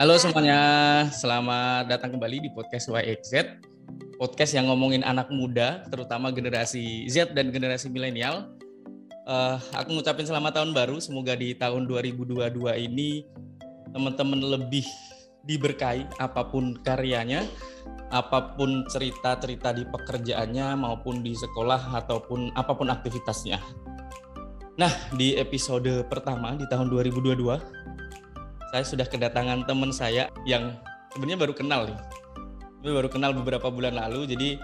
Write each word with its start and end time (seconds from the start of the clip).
Halo 0.00 0.16
semuanya, 0.16 0.60
selamat 1.12 1.92
datang 1.92 2.16
kembali 2.16 2.48
di 2.48 2.48
podcast 2.56 2.88
YXZ. 2.88 3.60
Podcast 4.16 4.56
yang 4.56 4.72
ngomongin 4.72 5.04
anak 5.04 5.28
muda, 5.28 5.84
terutama 5.92 6.32
generasi 6.32 7.04
Z 7.04 7.36
dan 7.36 7.52
generasi 7.52 7.92
milenial. 7.92 8.48
Uh, 9.28 9.60
aku 9.76 9.92
ngucapin 9.92 10.24
selamat 10.24 10.56
tahun 10.56 10.72
baru, 10.72 11.04
semoga 11.04 11.36
di 11.36 11.52
tahun 11.52 11.84
2022 11.84 12.32
ini 12.80 13.28
teman-teman 13.92 14.40
lebih 14.40 14.88
diberkahi 15.44 16.08
apa 16.16 16.48
pun 16.48 16.80
karyanya, 16.80 17.44
apa 18.08 18.56
pun 18.56 18.88
cerita-cerita 18.88 19.76
di 19.76 19.84
pekerjaannya 19.84 20.80
maupun 20.80 21.20
di 21.20 21.36
sekolah 21.36 21.92
ataupun 22.00 22.56
apa 22.56 22.72
pun 22.72 22.88
aktivitasnya. 22.88 23.60
Nah, 24.80 24.96
di 25.12 25.36
episode 25.36 26.08
pertama 26.08 26.56
di 26.56 26.64
tahun 26.72 26.88
2022 26.88 27.80
saya 28.70 28.86
sudah 28.86 29.06
kedatangan 29.06 29.66
teman 29.66 29.90
saya 29.90 30.30
yang 30.46 30.78
sebenarnya 31.14 31.38
baru 31.42 31.54
kenal 31.54 31.90
nih. 31.90 31.98
Ini 32.80 32.90
baru 32.96 33.08
kenal 33.10 33.34
beberapa 33.34 33.68
bulan 33.68 33.98
lalu. 33.98 34.30
Jadi 34.30 34.56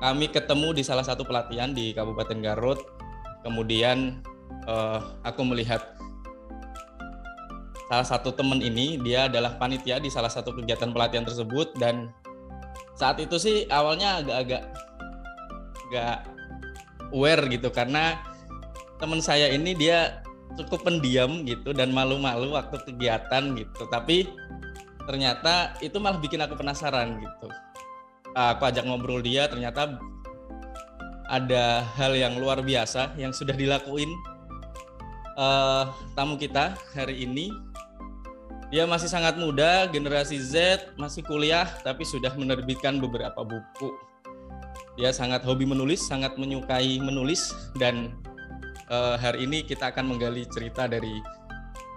kami 0.00 0.30
ketemu 0.30 0.72
di 0.72 0.82
salah 0.86 1.02
satu 1.02 1.26
pelatihan 1.26 1.74
di 1.74 1.92
Kabupaten 1.92 2.38
Garut. 2.40 2.80
Kemudian 3.42 4.22
uh, 4.70 5.02
aku 5.26 5.44
melihat 5.44 5.94
salah 7.90 8.06
satu 8.06 8.32
teman 8.32 8.64
ini 8.64 8.96
dia 8.96 9.28
adalah 9.28 9.60
panitia 9.60 10.00
di 10.00 10.08
salah 10.08 10.32
satu 10.32 10.56
kegiatan 10.56 10.88
pelatihan 10.90 11.28
tersebut 11.28 11.76
dan 11.76 12.08
saat 12.96 13.20
itu 13.20 13.36
sih 13.36 13.68
awalnya 13.68 14.24
agak-agak 14.24 14.62
nggak 15.92 16.18
aware 17.12 17.44
gitu 17.52 17.68
karena 17.68 18.16
teman 18.96 19.20
saya 19.20 19.52
ini 19.52 19.76
dia 19.76 20.23
cukup 20.54 20.86
pendiam 20.86 21.42
gitu 21.42 21.74
dan 21.74 21.90
malu-malu 21.90 22.54
waktu 22.54 22.78
kegiatan 22.86 23.54
gitu. 23.58 23.82
Tapi 23.90 24.30
ternyata 25.04 25.76
itu 25.84 25.96
malah 26.00 26.18
bikin 26.18 26.40
aku 26.42 26.56
penasaran 26.56 27.20
gitu. 27.20 27.48
Aku 28.34 28.66
ajak 28.66 28.86
ngobrol 28.86 29.22
dia 29.22 29.46
ternyata 29.46 29.98
ada 31.30 31.86
hal 31.96 32.12
yang 32.14 32.36
luar 32.36 32.60
biasa 32.60 33.16
yang 33.16 33.32
sudah 33.32 33.54
dilakuin 33.56 34.10
uh, 35.38 35.90
tamu 36.14 36.38
kita 36.38 36.74
hari 36.94 37.26
ini. 37.26 37.50
Dia 38.74 38.90
masih 38.90 39.06
sangat 39.06 39.38
muda 39.38 39.86
generasi 39.86 40.34
Z 40.40 40.82
masih 40.98 41.22
kuliah 41.22 41.68
tapi 41.86 42.02
sudah 42.02 42.34
menerbitkan 42.34 42.98
beberapa 42.98 43.46
buku. 43.46 43.94
Dia 44.98 45.14
sangat 45.14 45.46
hobi 45.46 45.66
menulis 45.66 46.02
sangat 46.06 46.34
menyukai 46.38 46.98
menulis 46.98 47.54
dan 47.78 48.14
uh, 48.90 49.16
hari 49.16 49.48
ini 49.48 49.64
kita 49.64 49.92
akan 49.92 50.16
menggali 50.16 50.44
cerita 50.48 50.84
dari 50.88 51.20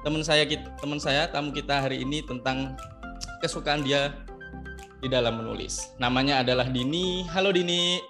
teman 0.05 0.23
saya 0.23 0.47
teman 0.79 0.99
saya 1.01 1.27
tamu 1.27 1.51
kita 1.51 1.83
hari 1.83 2.03
ini 2.05 2.23
tentang 2.23 2.77
kesukaan 3.43 3.83
dia 3.83 4.15
di 5.01 5.07
dalam 5.09 5.41
menulis. 5.41 5.93
Namanya 6.01 6.41
adalah 6.41 6.65
Dini. 6.65 7.25
Halo 7.29 7.53
Dini. 7.53 8.01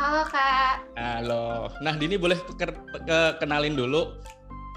Halo 0.00 0.22
Kak. 0.26 0.76
Halo. 0.96 1.68
Nah 1.84 1.94
Dini 1.96 2.16
boleh 2.16 2.38
ke, 2.38 2.66
ke, 3.04 3.18
kenalin 3.38 3.76
dulu 3.76 4.18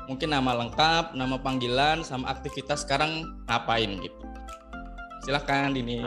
mungkin 0.08 0.32
nama 0.32 0.56
lengkap, 0.64 1.20
nama 1.20 1.36
panggilan, 1.40 2.00
sama 2.04 2.32
aktivitas 2.32 2.88
sekarang 2.88 3.28
ngapain 3.48 4.00
gitu. 4.00 4.20
Silahkan 5.28 5.76
Dini. 5.76 6.04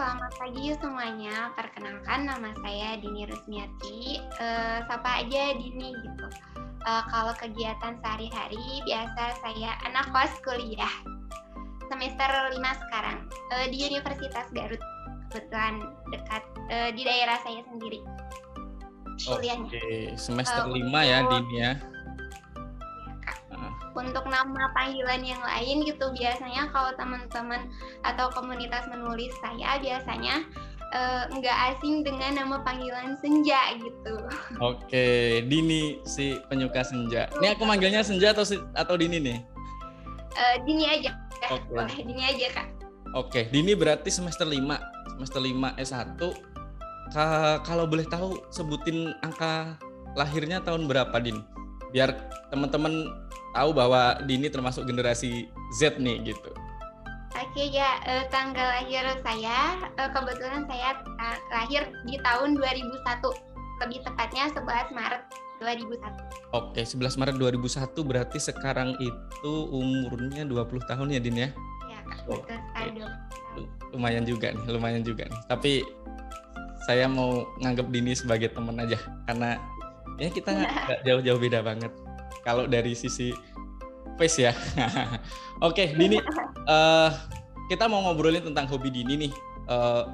Selamat 0.00 0.32
pagi 0.40 0.72
semuanya. 0.80 1.52
Perkenalkan 1.52 2.24
nama 2.24 2.56
saya 2.64 2.96
Dini 3.04 3.28
Rusmiati. 3.28 4.16
Uh, 4.40 4.80
sapa 4.88 5.20
aja 5.20 5.52
Dini 5.60 5.92
gitu. 5.92 6.24
Uh, 6.88 7.04
kalau 7.12 7.36
kegiatan 7.36 8.00
sehari-hari 8.00 8.80
biasa 8.88 9.36
saya 9.44 9.76
anak 9.84 10.08
kos 10.08 10.32
kuliah 10.40 10.94
semester 11.92 12.24
5 12.32 12.56
sekarang 12.80 13.28
uh, 13.52 13.66
di 13.68 13.76
Universitas 13.92 14.48
Garut 14.56 14.80
kebetulan 15.28 15.84
dekat 16.08 16.48
uh, 16.72 16.88
di 16.96 17.04
daerah 17.04 17.36
saya 17.44 17.60
sendiri. 17.68 18.00
Kuliahnya. 19.20 19.68
Oke, 19.68 20.16
semester 20.16 20.64
uh, 20.64 20.80
5 20.80 20.80
ya 20.96 21.18
Dini 21.28 21.54
ya 21.60 21.76
untuk 23.94 24.22
nama 24.30 24.70
panggilan 24.70 25.22
yang 25.26 25.42
lain 25.42 25.82
gitu 25.82 26.14
biasanya 26.14 26.70
kalau 26.70 26.94
teman-teman 26.94 27.66
atau 28.06 28.30
komunitas 28.30 28.86
menulis 28.86 29.34
saya 29.42 29.82
biasanya 29.82 30.46
uh, 30.94 31.24
nggak 31.30 31.58
asing 31.74 32.02
dengan 32.02 32.38
nama 32.38 32.62
panggilan 32.62 33.18
Senja 33.18 33.74
gitu. 33.78 34.14
Oke, 34.58 35.40
Dini 35.46 36.02
si 36.06 36.38
penyuka 36.50 36.82
Senja. 36.82 37.30
Ini 37.38 37.54
aku 37.54 37.66
manggilnya 37.66 38.02
Senja 38.02 38.34
atau 38.34 38.46
atau 38.74 38.94
Dini 38.98 39.18
nih? 39.22 39.38
Uh, 40.34 40.56
Dini 40.66 40.84
aja. 40.86 41.14
Okay. 41.50 41.72
Boleh 41.72 41.96
Dini 41.96 42.22
aja, 42.22 42.46
Kak. 42.54 42.68
Oke, 43.16 43.50
Dini 43.50 43.74
berarti 43.74 44.10
semester 44.12 44.46
5. 44.46 45.18
Semester 45.18 45.40
5 45.42 45.82
S1. 45.82 46.20
Ka 47.10 47.58
kalau 47.66 47.90
boleh 47.90 48.06
tahu 48.06 48.38
sebutin 48.54 49.10
angka 49.26 49.74
lahirnya 50.14 50.62
tahun 50.62 50.86
berapa, 50.86 51.16
Din? 51.18 51.42
Biar 51.90 52.14
teman-teman 52.50 53.10
tahu 53.54 53.70
bahwa 53.74 54.18
Dini 54.26 54.46
termasuk 54.50 54.86
generasi 54.86 55.50
Z 55.74 55.98
nih 55.98 56.34
gitu. 56.34 56.50
Oke 57.30 57.70
ya, 57.70 58.02
eh, 58.04 58.26
tanggal 58.28 58.62
lahir 58.62 59.06
saya 59.22 59.78
eh, 59.94 60.10
kebetulan 60.10 60.66
saya 60.66 60.98
eh, 60.98 61.38
lahir 61.54 61.82
di 62.04 62.18
tahun 62.20 62.58
2001, 62.58 63.86
lebih 63.86 63.98
tepatnya 64.02 64.50
11 64.50 64.90
Maret 64.92 65.22
2001. 65.62 66.30
Oke, 66.50 66.82
11 66.82 67.20
Maret 67.20 67.36
2001 67.38 67.94
berarti 68.02 68.38
sekarang 68.42 68.98
itu 68.98 69.52
umurnya 69.70 70.42
20 70.42 70.90
tahun 70.90 71.14
ya 71.14 71.20
Din 71.22 71.38
ya? 71.38 71.48
Iya, 71.86 71.98
Kak. 72.02 72.18
Betul 72.26 72.58
sekali. 72.58 72.90
Lumayan 73.94 74.24
juga 74.26 74.46
nih, 74.50 74.66
lumayan 74.70 75.02
juga 75.06 75.30
nih. 75.30 75.40
Tapi 75.46 75.72
saya 76.88 77.06
mau 77.06 77.46
nganggap 77.62 77.86
Dini 77.94 78.12
sebagai 78.16 78.50
teman 78.50 78.74
aja 78.82 78.98
karena 79.30 79.60
ya 80.20 80.28
kita 80.28 80.52
nggak 80.52 81.00
jauh-jauh 81.08 81.40
beda 81.40 81.64
banget 81.64 81.90
kalau 82.44 82.68
dari 82.68 82.92
sisi 82.92 83.32
face 84.20 84.44
ya. 84.44 84.52
Oke, 85.64 85.88
okay, 85.88 85.96
Dini, 85.96 86.20
uh, 86.68 87.08
kita 87.72 87.88
mau 87.88 88.04
ngobrolin 88.04 88.44
tentang 88.44 88.68
hobi 88.68 88.92
Dini 88.92 89.28
nih. 89.28 89.32
Uh, 89.64 90.04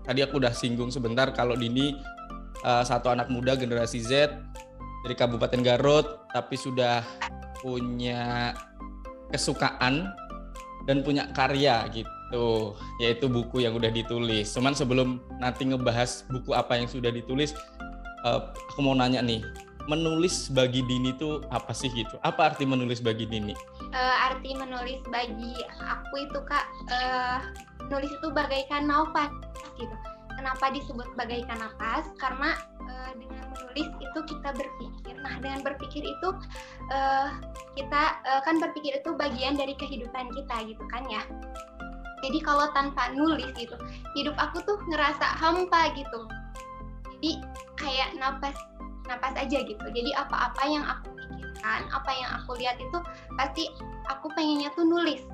tadi 0.00 0.24
aku 0.24 0.40
udah 0.40 0.52
singgung 0.56 0.88
sebentar 0.88 1.28
kalau 1.36 1.52
Dini 1.52 1.92
uh, 2.64 2.80
satu 2.80 3.12
anak 3.12 3.28
muda 3.28 3.52
generasi 3.52 4.00
Z 4.00 4.32
dari 5.04 5.12
Kabupaten 5.12 5.60
Garut, 5.60 6.24
tapi 6.32 6.56
sudah 6.56 7.04
punya 7.60 8.52
kesukaan 9.28 10.08
dan 10.88 11.04
punya 11.04 11.28
karya 11.36 11.84
gitu, 11.92 12.76
yaitu 13.00 13.28
buku 13.28 13.64
yang 13.64 13.76
udah 13.76 13.92
ditulis. 13.92 14.48
Cuman 14.52 14.72
sebelum 14.72 15.20
nanti 15.40 15.68
ngebahas 15.68 16.24
buku 16.32 16.56
apa 16.56 16.80
yang 16.80 16.88
sudah 16.88 17.12
ditulis, 17.12 17.52
uh, 18.24 18.50
aku 18.74 18.80
mau 18.80 18.96
nanya 18.96 19.20
nih, 19.20 19.44
menulis 19.86 20.48
bagi 20.48 20.80
Dini 20.84 21.12
itu 21.12 21.44
apa 21.52 21.76
sih 21.76 21.92
gitu? 21.92 22.16
Apa 22.24 22.52
arti 22.52 22.64
menulis 22.64 23.04
bagi 23.04 23.28
Dini? 23.28 23.52
Uh, 23.92 24.16
arti 24.32 24.56
menulis 24.56 25.00
bagi 25.12 25.54
aku 25.78 26.14
itu 26.24 26.38
kak, 26.48 26.66
uh, 26.90 27.38
nulis 27.92 28.10
itu 28.10 28.28
bagaikan 28.32 28.88
nafas 28.88 29.30
gitu. 29.76 29.94
Kenapa 30.34 30.72
disebut 30.74 31.08
bagaikan 31.14 31.56
nafas? 31.60 32.10
Karena 32.18 32.58
uh, 32.88 33.12
dengan 33.16 33.44
menulis 33.54 33.88
itu 34.02 34.18
kita 34.28 34.50
berpikir. 34.56 35.14
Nah 35.20 35.38
dengan 35.40 35.60
berpikir 35.62 36.02
itu 36.02 36.28
uh, 36.90 37.28
kita 37.78 38.02
uh, 38.24 38.40
kan 38.42 38.58
berpikir 38.58 38.98
itu 38.98 39.14
bagian 39.14 39.54
dari 39.54 39.76
kehidupan 39.78 40.32
kita 40.32 40.56
gitu 40.68 40.84
kan 40.90 41.04
ya. 41.06 41.22
Jadi 42.24 42.40
kalau 42.40 42.72
tanpa 42.72 43.12
nulis 43.12 43.52
gitu, 43.52 43.76
hidup 44.16 44.32
aku 44.40 44.64
tuh 44.64 44.80
ngerasa 44.88 45.28
hampa 45.44 45.92
gitu. 45.92 46.24
Jadi 47.18 47.30
kayak 47.78 48.18
nafas 48.18 48.56
napas 49.04 49.34
aja 49.36 49.58
gitu. 49.62 49.86
Jadi 49.92 50.10
apa-apa 50.16 50.62
yang 50.64 50.84
aku 50.84 51.14
pikirkan 51.64 51.88
apa 51.88 52.10
yang 52.12 52.30
aku 52.42 52.50
lihat 52.60 52.76
itu 52.76 52.98
pasti 53.40 53.64
aku 54.12 54.28
pengennya 54.36 54.68
tuh 54.76 54.84
nulis. 54.84 55.24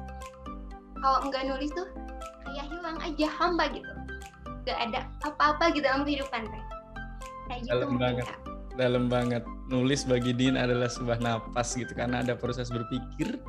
Kalau 1.00 1.18
enggak 1.26 1.48
nulis 1.48 1.70
tuh 1.74 1.88
kayak 2.46 2.66
hilang 2.70 2.98
aja 3.02 3.26
hamba 3.40 3.64
gitu. 3.74 3.90
Gak 4.68 4.78
ada 4.78 5.08
apa-apa 5.24 5.72
gitu 5.74 5.82
dalam 5.82 6.06
kehidupan 6.06 6.46
teh. 6.46 6.64
Kayak 7.48 7.60
gitu 7.66 7.72
dalam 7.74 7.92
banget. 7.98 8.26
Ya. 8.26 8.36
dalam 8.78 9.04
banget. 9.10 9.42
Nulis 9.66 10.06
bagi 10.06 10.32
Din 10.32 10.54
adalah 10.54 10.86
sebuah 10.86 11.18
napas 11.18 11.74
gitu 11.74 11.90
karena 11.92 12.22
ada 12.22 12.38
proses 12.38 12.70
berpikir 12.70 13.42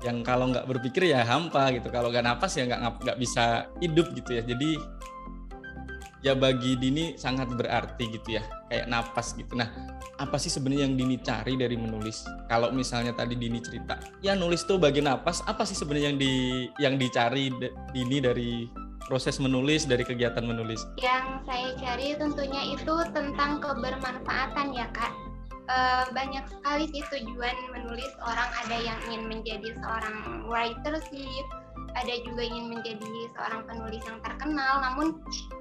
yang 0.00 0.24
kalau 0.24 0.48
nggak 0.50 0.66
berpikir 0.66 1.12
ya 1.12 1.22
hampa 1.22 1.70
gitu. 1.76 1.92
Kalau 1.92 2.10
nggak 2.10 2.26
napas 2.26 2.58
ya 2.58 2.66
nggak 2.66 3.02
nggak 3.06 3.18
bisa 3.20 3.70
hidup 3.78 4.10
gitu 4.16 4.40
ya. 4.40 4.42
Jadi 4.42 4.80
ya 6.20 6.36
bagi 6.36 6.76
Dini 6.76 7.16
sangat 7.16 7.48
berarti 7.52 8.04
gitu 8.12 8.36
ya 8.36 8.44
kayak 8.68 8.86
napas 8.88 9.32
gitu. 9.36 9.56
Nah 9.56 9.68
apa 10.20 10.36
sih 10.36 10.52
sebenarnya 10.52 10.88
yang 10.88 10.96
Dini 10.96 11.16
cari 11.20 11.56
dari 11.56 11.76
menulis? 11.76 12.24
Kalau 12.48 12.68
misalnya 12.72 13.16
tadi 13.16 13.36
Dini 13.36 13.60
cerita 13.60 13.96
ya 14.20 14.36
nulis 14.36 14.64
tuh 14.68 14.76
bagian 14.76 15.08
napas 15.08 15.40
apa 15.48 15.64
sih 15.64 15.76
sebenarnya 15.76 16.12
yang 16.12 16.20
di 16.20 16.34
yang 16.76 16.94
dicari 17.00 17.48
Dini 17.92 18.18
dari 18.20 18.68
proses 19.10 19.42
menulis 19.42 19.90
dari 19.90 20.06
kegiatan 20.06 20.46
menulis? 20.46 20.86
Yang 21.02 21.26
saya 21.48 21.68
cari 21.82 22.14
tentunya 22.14 22.62
itu 22.78 22.94
tentang 23.10 23.58
kebermanfaatan 23.58 24.70
ya 24.70 24.86
kak. 24.94 25.10
Uh, 25.70 26.02
banyak 26.14 26.42
sekali 26.50 26.90
sih 26.90 27.02
tujuan 27.10 27.54
menulis 27.74 28.10
orang. 28.22 28.50
Ada 28.66 28.76
yang 28.78 28.98
ingin 29.10 29.22
menjadi 29.26 29.74
seorang 29.82 30.46
writer 30.46 30.98
sih 31.10 31.26
ada 31.96 32.14
juga 32.22 32.42
ingin 32.46 32.76
menjadi 32.76 33.12
seorang 33.34 33.62
penulis 33.66 34.02
yang 34.06 34.18
terkenal. 34.22 34.74
Namun 34.82 35.06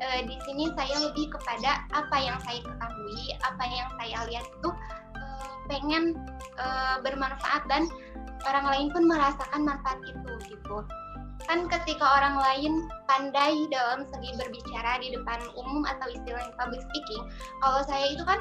uh, 0.01 0.21
di 0.23 0.35
sini 0.45 0.69
saya 0.77 0.95
lebih 1.09 1.31
kepada 1.33 1.85
apa 1.93 2.17
yang 2.17 2.37
saya 2.45 2.59
ketahui 2.61 3.21
apa 3.41 3.63
yang 3.69 3.89
saya 3.97 4.17
lihat 4.29 4.45
itu 4.47 4.69
uh, 5.17 5.53
pengen 5.69 6.03
uh, 6.57 6.97
bermanfaat 7.01 7.63
dan 7.69 7.89
orang 8.47 8.65
lain 8.71 8.87
pun 8.93 9.03
merasakan 9.09 9.61
manfaat 9.65 9.99
itu 10.05 10.31
gitu. 10.53 10.77
Kan 11.49 11.65
ketika 11.65 12.05
orang 12.05 12.37
lain 12.37 12.85
pandai 13.09 13.65
dalam 13.73 14.05
segi 14.05 14.37
berbicara 14.37 15.01
di 15.01 15.17
depan 15.17 15.41
umum 15.57 15.81
atau 15.81 16.05
istilahnya 16.13 16.53
public 16.61 16.83
speaking 16.85 17.25
kalau 17.57 17.81
saya 17.89 18.05
itu 18.13 18.21
kan 18.21 18.37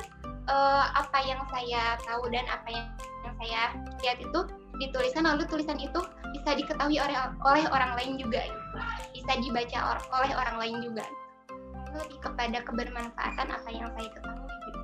uh, 0.50 0.93
apa 0.93 1.19
yang 1.25 1.41
saya 1.49 1.96
tahu 2.05 2.29
dan 2.29 2.44
apa 2.52 2.69
yang 2.69 2.87
saya 3.38 3.62
lihat 4.05 4.19
itu 4.20 4.41
dituliskan 4.79 5.27
lalu 5.27 5.43
tulisan 5.51 5.79
itu 5.79 6.01
bisa 6.31 6.55
diketahui 6.55 6.99
oleh 6.99 7.17
oleh 7.43 7.65
orang 7.71 7.99
lain 7.99 8.15
juga. 8.19 8.43
Gitu. 8.47 8.67
bisa 9.19 9.33
dibaca 9.43 9.79
or, 9.93 9.99
oleh 10.23 10.33
orang 10.33 10.57
lain 10.63 10.77
juga. 10.81 11.05
Lebih 11.93 12.19
kepada 12.23 12.59
kebermanfaatan 12.63 13.47
apa 13.51 13.69
yang 13.69 13.89
saya 13.99 14.09
ketahui 14.13 14.57
gitu. 14.65 14.81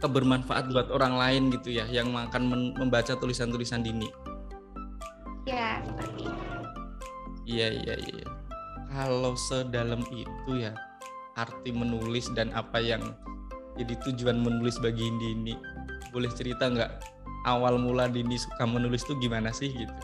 kebermanfaat 0.00 0.72
buat 0.72 0.88
orang 0.88 1.14
lain 1.20 1.42
gitu 1.52 1.76
ya 1.76 1.84
yang 1.84 2.16
akan 2.16 2.72
membaca 2.72 3.12
tulisan-tulisan 3.20 3.84
dini. 3.84 4.08
Ya 5.44 5.84
seperti 5.84 6.24
itu. 6.24 6.60
Iya 7.44 7.68
iya 7.84 7.94
iya. 8.00 8.26
Kalau 8.90 9.36
sedalam 9.36 10.02
itu 10.10 10.50
ya 10.56 10.72
arti 11.36 11.70
menulis 11.70 12.32
dan 12.32 12.50
apa 12.56 12.80
yang 12.80 13.14
jadi 13.78 13.94
tujuan 14.04 14.40
menulis 14.40 14.76
bagi 14.82 15.08
Dini 15.16 15.54
boleh 16.10 16.28
cerita 16.34 16.68
nggak 16.68 17.19
awal 17.48 17.80
mula 17.80 18.08
Dini 18.10 18.36
suka 18.36 18.68
menulis 18.68 19.04
tuh 19.06 19.16
gimana 19.16 19.54
sih 19.54 19.72
gitu? 19.72 19.94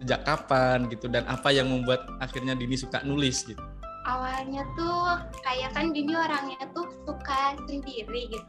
Sejak 0.00 0.24
kapan 0.24 0.88
gitu? 0.88 1.06
Dan 1.10 1.28
apa 1.28 1.52
yang 1.52 1.68
membuat 1.68 2.06
akhirnya 2.22 2.56
Dini 2.56 2.76
suka 2.78 3.04
nulis 3.04 3.44
gitu? 3.44 3.60
Awalnya 4.02 4.66
tuh 4.74 5.20
kayak 5.46 5.76
kan 5.76 5.94
Dini 5.94 6.16
orangnya 6.16 6.58
tuh 6.72 6.88
suka 7.04 7.56
sendiri 7.68 8.32
gitu 8.32 8.48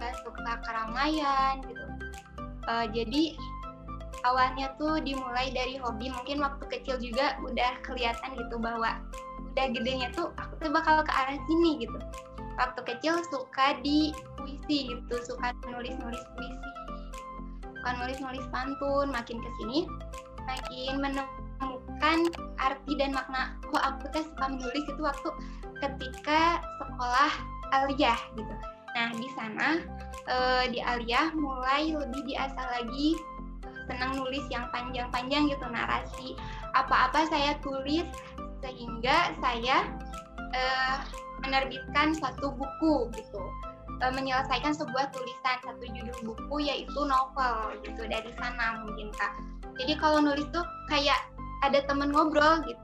kan. 0.00 0.12
Suka 0.24 0.52
keramaian 0.64 1.62
gitu. 1.62 1.86
Uh, 2.66 2.86
jadi 2.90 3.34
awalnya 4.26 4.74
tuh 4.80 4.98
dimulai 5.02 5.54
dari 5.54 5.78
hobi. 5.78 6.10
Mungkin 6.10 6.42
waktu 6.42 6.64
kecil 6.70 6.98
juga 6.98 7.38
udah 7.42 7.78
kelihatan 7.86 8.34
gitu 8.38 8.56
bahwa 8.58 8.98
udah 9.52 9.66
gedenya 9.70 10.08
tuh 10.16 10.32
aku 10.40 10.56
tuh 10.58 10.70
bakal 10.72 11.04
ke 11.04 11.12
arah 11.12 11.38
sini 11.46 11.84
gitu. 11.84 11.98
Waktu 12.58 12.80
kecil 12.84 13.16
suka 13.32 13.80
di 13.80 14.12
puisi 14.36 14.90
gitu 14.90 15.14
suka 15.24 15.54
nulis 15.70 15.94
nulis 16.02 16.22
puisi 16.36 16.71
suka 17.82 17.98
nulis 17.98 18.22
nulis 18.22 18.46
pantun 18.54 19.10
makin 19.10 19.42
ke 19.42 19.50
sini 19.58 19.90
makin 20.46 21.02
menemukan 21.02 22.18
arti 22.62 22.94
dan 22.94 23.10
makna. 23.10 23.58
Oh 23.74 23.82
aku 23.82 24.06
tuh 24.14 24.22
suka 24.22 24.54
menulis 24.54 24.86
itu 24.86 25.02
waktu 25.02 25.28
ketika 25.82 26.62
sekolah 26.78 27.34
aliyah 27.74 28.22
gitu. 28.38 28.54
Nah 28.94 29.10
di 29.18 29.28
sana 29.34 29.82
eh, 30.30 30.64
di 30.70 30.78
aliyah 30.78 31.34
mulai 31.34 31.90
lebih 31.90 32.22
diasah 32.22 32.70
lagi 32.70 33.18
senang 33.90 34.14
nulis 34.14 34.46
yang 34.46 34.70
panjang-panjang 34.70 35.50
gitu 35.50 35.66
narasi 35.66 36.38
apa-apa 36.78 37.26
saya 37.26 37.58
tulis 37.66 38.06
sehingga 38.62 39.34
saya 39.42 39.90
uh, 40.54 41.02
menerbitkan 41.42 42.14
satu 42.14 42.54
buku 42.54 43.10
gitu 43.18 43.42
uh, 44.02 44.12
menyelesaikan 44.12 44.74
sebuah 44.74 45.14
tulisan 45.14 45.56
satu 45.62 45.84
judul 45.86 46.18
buku 46.34 46.56
yaitu 46.66 47.00
novel 47.06 47.78
gitu 47.86 48.02
dari 48.10 48.30
sana 48.36 48.82
mungkin 48.82 49.14
kak 49.14 49.32
jadi 49.78 49.94
kalau 49.96 50.18
nulis 50.20 50.44
tuh 50.50 50.66
kayak 50.90 51.18
ada 51.62 51.80
temen 51.86 52.10
ngobrol 52.10 52.60
gitu 52.66 52.82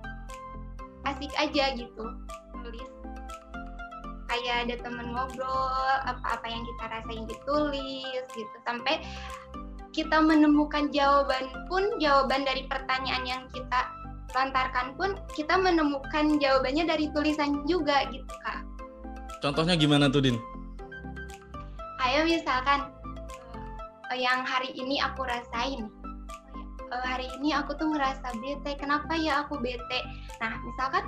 asik 1.04 1.32
aja 1.34 1.74
gitu 1.74 2.04
nulis 2.62 2.90
kayak 4.30 4.70
ada 4.70 4.74
temen 4.80 5.10
ngobrol 5.10 5.98
apa-apa 6.06 6.46
yang 6.46 6.62
kita 6.62 6.84
rasain 6.94 7.24
ditulis 7.26 8.24
gitu 8.32 8.56
sampai 8.62 9.02
kita 9.90 10.22
menemukan 10.22 10.94
jawaban 10.94 11.50
pun 11.66 11.82
jawaban 11.98 12.46
dari 12.46 12.62
pertanyaan 12.70 13.24
yang 13.26 13.42
kita 13.50 13.90
lantarkan 14.36 14.92
pun 14.94 15.16
kita 15.32 15.56
menemukan 15.56 16.36
jawabannya 16.36 16.84
dari 16.84 17.08
tulisan 17.16 17.64
juga 17.64 18.04
gitu 18.12 18.28
kak. 18.44 18.60
Contohnya 19.40 19.74
gimana 19.74 20.12
tuh 20.12 20.20
Din? 20.20 20.36
Ayo 21.98 22.22
misalkan 22.26 22.94
uh, 24.10 24.18
yang 24.18 24.46
hari 24.46 24.70
ini 24.78 25.02
aku 25.02 25.26
rasain. 25.26 25.90
Uh, 26.88 27.04
hari 27.04 27.26
ini 27.40 27.52
aku 27.52 27.74
tuh 27.74 27.90
ngerasa 27.90 28.38
bete. 28.38 28.78
Kenapa 28.78 29.18
ya 29.18 29.42
aku 29.42 29.58
bete? 29.58 30.00
Nah 30.38 30.56
misalkan 30.62 31.04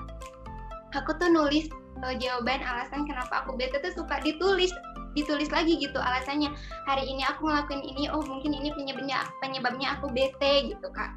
aku 0.95 1.15
tuh 1.17 1.31
nulis 1.31 1.71
uh, 2.03 2.15
jawaban 2.19 2.61
alasan 2.67 3.07
kenapa 3.07 3.47
aku 3.47 3.55
bete 3.55 3.79
tuh 3.79 3.95
suka 3.95 4.19
ditulis 4.23 4.75
ditulis 5.19 5.51
lagi 5.51 5.75
gitu 5.75 5.99
alasannya 5.99 6.55
hari 6.87 7.03
ini 7.03 7.27
aku 7.27 7.51
ngelakuin 7.51 7.83
ini 7.83 8.07
oh 8.15 8.23
mungkin 8.23 8.55
ini 8.55 8.71
penyebabnya 8.71 9.27
penyebabnya 9.43 9.99
aku 9.99 10.07
bete 10.15 10.71
gitu 10.71 10.87
kak 10.95 11.11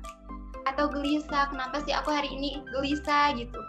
atau 0.65 0.89
gelisah 0.89 1.53
kenapa 1.53 1.77
sih 1.85 1.93
aku 1.93 2.09
hari 2.09 2.33
ini 2.33 2.57
gelisah 2.73 3.37
gitu 3.37 3.59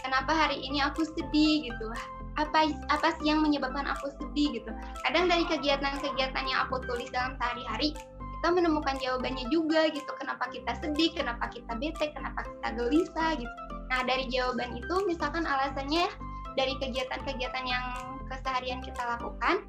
kenapa 0.00 0.32
hari 0.32 0.56
ini 0.64 0.80
aku 0.80 1.04
sedih 1.04 1.68
gitu 1.68 1.86
apa 2.34 2.70
apa 2.90 3.08
sih 3.18 3.30
yang 3.30 3.40
menyebabkan 3.42 3.86
aku 3.86 4.10
sedih 4.18 4.58
gitu 4.58 4.70
kadang 5.06 5.30
dari 5.30 5.46
kegiatan-kegiatan 5.46 6.44
yang 6.44 6.58
aku 6.66 6.82
tulis 6.84 7.06
dalam 7.14 7.38
sehari-hari 7.38 7.94
kita 8.40 8.48
menemukan 8.52 8.96
jawabannya 9.00 9.46
juga 9.48 9.88
gitu 9.88 10.10
kenapa 10.20 10.50
kita 10.52 10.72
sedih 10.82 11.10
kenapa 11.14 11.48
kita 11.48 11.72
bete 11.78 12.12
kenapa 12.12 12.44
kita 12.44 12.68
gelisah 12.76 13.30
gitu 13.38 13.56
nah 13.88 14.00
dari 14.02 14.26
jawaban 14.28 14.74
itu 14.74 14.94
misalkan 15.06 15.46
alasannya 15.46 16.10
dari 16.58 16.74
kegiatan-kegiatan 16.82 17.64
yang 17.66 17.84
keseharian 18.30 18.80
kita 18.82 19.02
lakukan 19.04 19.62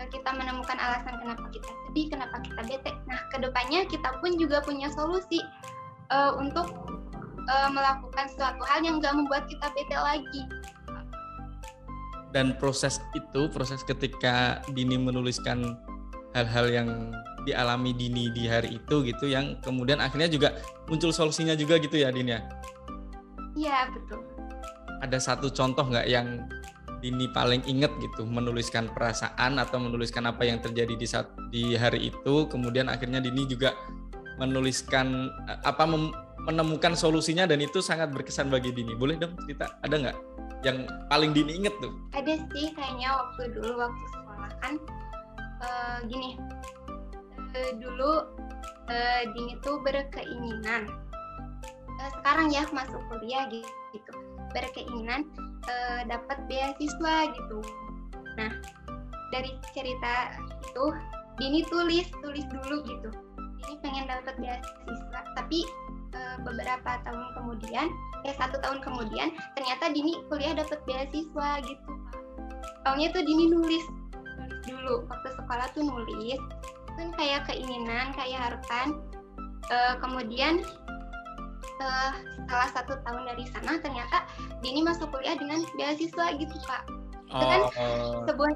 eh, 0.00 0.08
kita 0.10 0.30
menemukan 0.34 0.78
alasan 0.78 1.18
kenapa 1.20 1.46
kita 1.52 1.70
sedih, 1.92 2.08
kenapa 2.08 2.40
kita 2.40 2.60
bete. 2.64 2.92
Nah, 3.04 3.20
ke 3.28 3.36
depannya 3.36 3.84
kita 3.84 4.16
pun 4.24 4.40
juga 4.40 4.64
punya 4.64 4.88
solusi 4.96 5.44
uh, 6.08 6.32
untuk 6.40 6.72
uh, 7.52 7.68
melakukan 7.68 8.26
suatu 8.32 8.64
hal 8.64 8.80
yang 8.80 8.96
nggak 8.96 9.12
membuat 9.12 9.44
kita 9.44 9.68
bete 9.76 9.92
lagi. 9.92 10.42
Dan 12.32 12.56
proses 12.56 12.96
itu, 13.12 13.48
proses 13.52 13.84
ketika 13.84 14.64
Dini 14.72 14.96
menuliskan 14.96 15.76
hal-hal 16.32 16.66
yang 16.72 16.88
dialami 17.44 17.92
Dini 17.92 18.32
di 18.32 18.48
hari 18.48 18.80
itu 18.80 19.04
gitu, 19.04 19.28
yang 19.28 19.60
kemudian 19.60 20.00
akhirnya 20.00 20.32
juga 20.32 20.56
muncul 20.88 21.12
solusinya 21.12 21.52
juga 21.52 21.76
gitu 21.76 22.00
ya, 22.00 22.08
Dini 22.08 22.32
ya? 22.32 22.40
Iya 23.52 23.78
betul. 23.92 24.24
Ada 25.04 25.18
satu 25.20 25.52
contoh 25.52 25.84
nggak 25.92 26.08
yang 26.08 26.48
ini 27.04 27.28
paling 27.34 27.60
inget 27.68 27.92
gitu? 28.00 28.24
Menuliskan 28.24 28.88
perasaan 28.94 29.60
atau 29.60 29.76
menuliskan 29.82 30.24
apa 30.24 30.46
yang 30.46 30.62
terjadi 30.62 30.94
di 30.94 31.06
saat 31.06 31.28
di 31.50 31.76
hari 31.76 32.08
itu 32.14 32.48
kemudian 32.48 32.88
akhirnya 32.88 33.20
Dini 33.20 33.44
juga 33.44 33.76
menuliskan 34.40 35.28
eh, 35.50 35.60
apa 35.66 35.84
menemukan 36.48 36.96
solusinya 36.96 37.44
dan 37.44 37.60
itu 37.60 37.84
sangat 37.84 38.08
berkesan 38.14 38.48
bagi 38.48 38.72
Dini. 38.72 38.96
Boleh 38.96 39.20
dong 39.20 39.36
cerita 39.44 39.76
ada 39.82 39.94
nggak 39.94 40.31
yang 40.62 40.86
paling 41.10 41.34
Dini 41.34 41.62
inget 41.62 41.74
tuh 41.82 41.92
ada 42.14 42.38
sih 42.54 42.70
kayaknya 42.74 43.08
waktu 43.10 43.42
dulu 43.54 43.72
waktu 43.82 44.04
sekolah 44.14 44.50
kan 44.62 44.74
uh, 45.62 45.98
gini 46.06 46.38
uh, 47.54 47.72
dulu 47.78 48.12
uh, 48.90 49.22
Dini 49.34 49.54
tuh 49.62 49.78
berkeinginan 49.82 50.90
uh, 51.98 52.10
sekarang 52.20 52.50
ya 52.54 52.62
masuk 52.70 53.02
kuliah 53.10 53.46
gitu 53.50 54.12
berkeinginan 54.52 55.26
uh, 55.66 56.00
dapat 56.06 56.38
beasiswa 56.46 57.16
gitu. 57.32 57.58
Nah, 58.36 58.52
dari 59.32 59.56
cerita 59.72 60.36
itu 60.62 60.86
Dini 61.40 61.64
tulis 61.66 62.06
tulis 62.20 62.44
dulu 62.52 62.84
gitu. 62.84 63.08
Dini 63.64 63.74
pengen 63.80 64.04
dapat 64.06 64.36
beasiswa, 64.38 65.20
tapi 65.34 65.64
uh, 66.14 66.36
beberapa 66.44 67.00
tahun 67.04 67.26
kemudian, 67.36 67.86
eh 68.28 68.34
satu 68.36 68.60
tahun 68.60 68.80
kemudian, 68.84 69.34
ternyata 69.58 69.92
Dini 69.92 70.20
kuliah 70.28 70.56
dapat 70.56 70.80
beasiswa 70.84 71.60
gitu. 71.64 71.90
Taunya 72.82 73.08
tuh 73.10 73.22
Dini 73.24 73.50
nulis 73.50 73.84
dulu 74.66 75.06
waktu 75.10 75.28
sekolah 75.34 75.66
tuh 75.74 75.82
nulis 75.86 76.40
kan 76.94 77.08
kayak 77.16 77.48
keinginan 77.48 78.12
kayak 78.14 78.38
harapan 78.50 79.00
uh, 79.72 79.94
kemudian 79.98 80.62
uh, 81.80 82.12
setelah 82.36 82.68
satu 82.74 82.94
tahun 83.02 83.22
dari 83.32 83.44
sana 83.50 83.80
ternyata 83.80 84.28
Dini 84.60 84.84
masuk 84.84 85.10
kuliah 85.10 85.34
dengan 85.38 85.64
beasiswa 85.74 86.26
gitu 86.36 86.56
kak 86.68 86.82
itu 87.32 87.44
kan 87.48 87.62
oh. 87.80 88.22
sebuah 88.28 88.52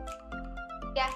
ya 0.92 1.08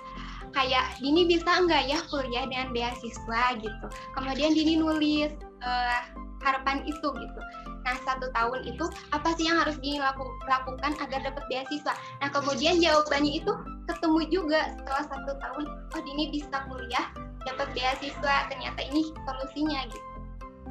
kayak 0.56 0.84
Dini 0.98 1.28
bisa 1.28 1.50
enggak 1.60 1.84
ya 1.86 1.98
kuliah 2.08 2.44
dengan 2.48 2.72
beasiswa 2.72 3.42
gitu 3.60 3.86
kemudian 4.16 4.56
Dini 4.56 4.80
nulis 4.80 5.30
uh, 5.62 6.00
harapan 6.40 6.84
itu 6.88 7.08
gitu. 7.16 7.40
Nah 7.84 7.96
satu 8.04 8.28
tahun 8.32 8.60
itu 8.64 8.84
apa 9.12 9.28
sih 9.36 9.48
yang 9.48 9.60
harus 9.60 9.76
Dini 9.80 10.00
laku, 10.00 10.24
lakukan 10.48 10.96
agar 11.00 11.20
dapat 11.24 11.44
beasiswa? 11.48 11.92
Nah 12.20 12.28
kemudian 12.32 12.80
jawabannya 12.80 13.40
itu 13.40 13.52
ketemu 13.88 14.20
juga. 14.28 14.60
Setelah 14.80 15.04
satu 15.08 15.32
tahun 15.40 15.64
oh 15.68 16.00
Dini 16.04 16.24
bisa 16.32 16.56
kuliah 16.68 17.06
dapat 17.44 17.68
beasiswa. 17.76 18.34
Ternyata 18.48 18.80
ini 18.88 19.12
solusinya 19.24 19.80
gitu. 19.88 20.08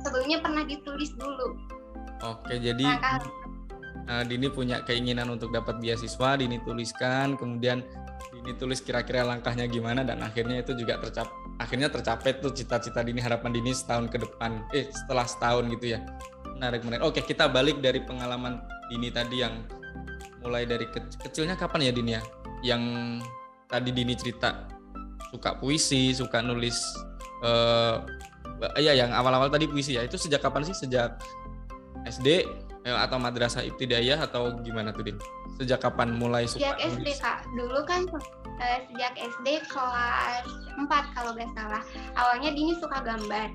Sebelumnya 0.06 0.38
pernah 0.42 0.64
ditulis 0.66 1.12
dulu. 1.18 1.58
Oke 2.20 2.60
jadi 2.60 2.86
uh, 4.10 4.24
Dini 4.26 4.48
punya 4.52 4.84
keinginan 4.84 5.30
untuk 5.34 5.54
dapat 5.54 5.78
beasiswa 5.82 6.38
Dini 6.38 6.58
tuliskan. 6.66 7.38
Kemudian 7.38 7.86
Dini 8.34 8.54
tulis 8.58 8.82
kira-kira 8.82 9.26
langkahnya 9.26 9.70
gimana 9.70 10.02
dan 10.06 10.22
akhirnya 10.26 10.62
itu 10.62 10.74
juga 10.78 10.98
tercap 11.02 11.30
akhirnya 11.60 11.92
tercapai 11.92 12.40
tuh 12.40 12.56
cita-cita 12.56 13.04
Dini 13.04 13.20
harapan 13.20 13.52
Dini 13.52 13.76
setahun 13.76 14.08
ke 14.08 14.18
depan. 14.18 14.64
Eh 14.72 14.88
setelah 14.90 15.28
setahun 15.28 15.68
gitu 15.76 15.94
ya. 15.94 16.00
Menarik 16.56 16.82
menarik. 16.88 17.04
Oke 17.04 17.22
kita 17.22 17.52
balik 17.52 17.84
dari 17.84 18.02
pengalaman 18.02 18.64
Dini 18.88 19.12
tadi 19.12 19.44
yang 19.44 19.68
mulai 20.40 20.64
dari 20.64 20.88
ke 20.88 21.04
kecilnya 21.20 21.60
kapan 21.60 21.92
ya 21.92 21.94
Dini 21.94 22.12
ya? 22.16 22.24
Yang 22.64 22.84
tadi 23.68 23.90
Dini 23.92 24.16
cerita. 24.16 24.66
Suka 25.30 25.60
puisi 25.60 26.16
suka 26.16 26.42
nulis 26.42 26.80
uh, 27.46 28.02
ya 28.82 28.98
yang 28.98 29.12
awal-awal 29.12 29.52
tadi 29.52 29.68
puisi 29.68 30.00
ya. 30.00 30.08
Itu 30.08 30.16
sejak 30.16 30.40
kapan 30.40 30.64
sih? 30.64 30.74
Sejak 30.74 31.20
SD 32.08 32.48
eh, 32.88 32.98
atau 32.98 33.20
madrasah 33.20 33.68
ibtidaiyah 33.68 34.24
atau 34.24 34.56
gimana 34.64 34.96
tuh 34.96 35.04
Din? 35.04 35.20
Sejak 35.60 35.84
kapan 35.84 36.16
mulai 36.16 36.48
suka 36.48 36.72
Sejak 36.72 36.80
SD 36.88 37.08
Kak. 37.20 37.44
Dulu 37.52 37.84
kan 37.84 38.08
uh, 38.60 38.80
sejak 38.92 39.14
SD 39.18 39.48
kelas 39.72 40.46
4 40.76 41.16
kalau 41.16 41.32
nggak 41.36 41.52
salah. 41.56 41.82
Awalnya 42.16 42.54
Dini 42.54 42.76
suka 42.78 43.00
gambar. 43.02 43.50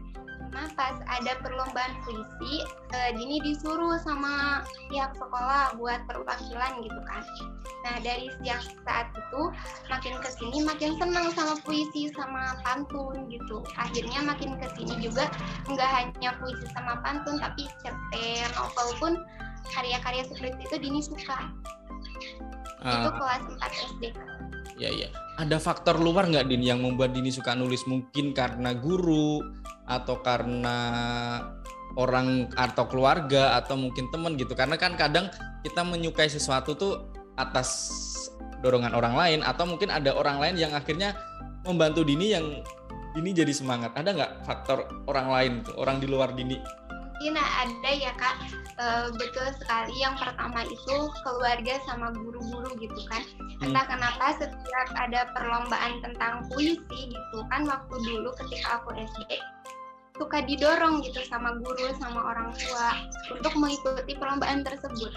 Cuma 0.54 0.70
pas 0.78 0.94
ada 1.10 1.34
perlombaan 1.42 1.92
puisi 2.06 2.62
uh, 2.94 3.10
Dini 3.16 3.42
disuruh 3.42 3.98
sama 4.00 4.62
pihak 4.86 5.10
sekolah 5.18 5.74
buat 5.78 6.00
perwakilan 6.06 6.72
gitu 6.84 7.00
kan. 7.10 7.22
Nah 7.84 7.96
dari 8.00 8.30
sejak 8.38 8.62
saat 8.86 9.10
itu 9.12 9.42
makin 9.90 10.14
ke 10.22 10.30
sini 10.30 10.62
makin 10.62 10.96
senang 10.96 11.28
sama 11.34 11.58
puisi 11.66 12.08
sama 12.14 12.54
pantun 12.62 13.28
gitu. 13.28 13.66
Akhirnya 13.76 14.22
makin 14.24 14.56
ke 14.62 14.68
sini 14.78 14.94
juga 15.02 15.26
nggak 15.68 15.90
hanya 15.90 16.30
puisi 16.38 16.66
sama 16.72 17.02
pantun 17.02 17.36
tapi 17.42 17.66
cerpen 17.82 18.46
novel 18.54 18.88
pun 19.02 19.12
karya-karya 19.74 20.22
seperti 20.28 20.60
itu 20.64 20.76
Dini 20.78 21.00
suka. 21.02 21.50
Uh, 22.84 23.00
itu 23.00 23.10
ah. 23.10 23.14
kelas 23.16 23.42
4 23.58 23.90
SD 23.96 24.02
Ya 24.78 24.90
ya. 24.90 25.08
Ada 25.38 25.58
faktor 25.58 25.98
luar 25.98 26.30
nggak 26.30 26.46
Din 26.46 26.62
yang 26.62 26.82
membuat 26.82 27.14
Dini 27.14 27.30
suka 27.30 27.54
nulis? 27.54 27.86
Mungkin 27.86 28.34
karena 28.34 28.74
guru 28.74 29.42
atau 29.86 30.18
karena 30.22 30.78
orang 31.94 32.50
atau 32.58 32.86
keluarga 32.90 33.54
atau 33.58 33.78
mungkin 33.78 34.10
teman 34.10 34.34
gitu. 34.34 34.54
Karena 34.54 34.74
kan 34.74 34.98
kadang 34.98 35.30
kita 35.62 35.82
menyukai 35.86 36.26
sesuatu 36.26 36.74
tuh 36.74 36.94
atas 37.34 38.02
dorongan 38.62 38.94
orang 38.94 39.14
lain 39.14 39.40
atau 39.42 39.66
mungkin 39.66 39.90
ada 39.90 40.14
orang 40.14 40.38
lain 40.40 40.56
yang 40.58 40.72
akhirnya 40.74 41.14
membantu 41.66 42.02
Dini 42.02 42.34
yang 42.34 42.46
Dini 43.14 43.30
jadi 43.30 43.50
semangat. 43.54 43.94
Ada 43.94 44.10
nggak 44.10 44.32
faktor 44.42 45.06
orang 45.06 45.28
lain 45.30 45.52
orang 45.78 46.02
di 46.02 46.06
luar 46.10 46.34
Dini 46.34 46.58
mungkin 47.14 47.38
ada 47.38 47.90
ya 47.94 48.10
kak. 48.18 48.36
E, 48.74 48.86
betul 49.14 49.46
sekali. 49.62 49.94
Yang 50.02 50.26
pertama 50.26 50.66
itu 50.66 50.96
keluarga 51.22 51.74
sama 51.86 52.10
guru-guru 52.10 52.74
gitu 52.82 53.00
kan. 53.06 53.22
Hmm. 53.62 53.70
entah 53.70 53.86
kenapa 53.86 54.34
setiap 54.34 54.88
ada 54.98 55.30
perlombaan 55.30 56.02
tentang 56.02 56.42
puisi 56.50 56.98
gitu 57.06 57.38
kan 57.54 57.62
waktu 57.70 57.94
dulu 58.02 58.34
ketika 58.34 58.82
aku 58.82 58.98
SD 58.98 59.38
suka 60.18 60.42
didorong 60.42 61.02
gitu 61.06 61.22
sama 61.26 61.54
guru 61.62 61.90
sama 62.02 62.34
orang 62.34 62.50
tua 62.54 62.88
untuk 63.30 63.54
mengikuti 63.54 64.12
perlombaan 64.18 64.66
tersebut. 64.66 65.10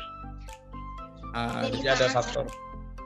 Uh, 1.33 1.65
jadi, 1.69 1.77
jadi 1.81 1.89
ada 1.97 2.07
faktor 2.13 2.45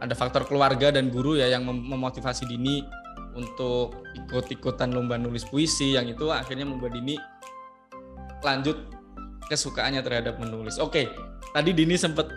ada 0.03 0.13
faktor 0.15 0.43
keluarga 0.47 0.91
dan 0.91 1.11
guru 1.11 1.39
ya 1.39 1.47
yang 1.51 1.63
mem 1.63 1.79
memotivasi 1.83 2.47
Dini 2.47 2.83
untuk 3.35 3.95
ikut-ikutan 4.27 4.91
lomba 4.91 5.15
nulis 5.15 5.47
puisi 5.47 5.95
yang 5.95 6.11
itu 6.11 6.27
akhirnya 6.27 6.67
membuat 6.67 6.95
Dini 6.95 7.15
lanjut 8.41 8.77
kesukaannya 9.47 10.01
terhadap 10.05 10.39
menulis. 10.39 10.79
Oke, 10.79 11.11
tadi 11.51 11.75
Dini 11.75 11.95
sempat 11.95 12.29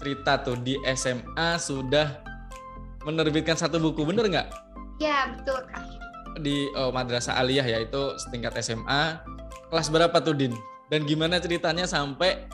cerita 0.00 0.40
tuh 0.40 0.56
di 0.60 0.76
SMA 0.96 1.60
sudah 1.60 2.20
menerbitkan 3.04 3.56
satu 3.56 3.80
buku, 3.80 4.04
bener 4.04 4.28
nggak? 4.28 4.48
Ya 5.00 5.32
betul 5.32 5.60
kak. 5.68 5.84
Di 6.40 6.68
oh, 6.76 6.92
Madrasah 6.92 7.40
Aliyah 7.40 7.64
ya 7.64 7.78
itu 7.80 8.16
setingkat 8.20 8.60
SMA. 8.60 9.20
Kelas 9.72 9.88
berapa 9.88 10.16
tuh 10.20 10.36
Din? 10.36 10.52
Dan 10.92 11.06
gimana 11.06 11.38
ceritanya 11.38 11.86
sampai 11.86 12.50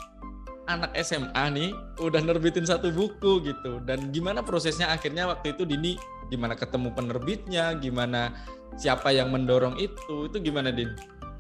anak 0.66 0.92
SMA 1.02 1.44
nih 1.54 1.70
udah 2.02 2.20
nerbitin 2.20 2.66
satu 2.66 2.90
buku 2.90 3.42
gitu 3.46 3.78
dan 3.86 4.10
gimana 4.10 4.42
prosesnya 4.42 4.90
akhirnya 4.90 5.30
waktu 5.30 5.54
itu 5.54 5.62
Dini 5.62 5.94
gimana 6.26 6.58
ketemu 6.58 6.90
penerbitnya 6.90 7.78
gimana 7.78 8.34
siapa 8.74 9.14
yang 9.14 9.30
mendorong 9.30 9.78
itu 9.78 10.26
itu 10.26 10.36
gimana 10.42 10.74
Din? 10.74 10.90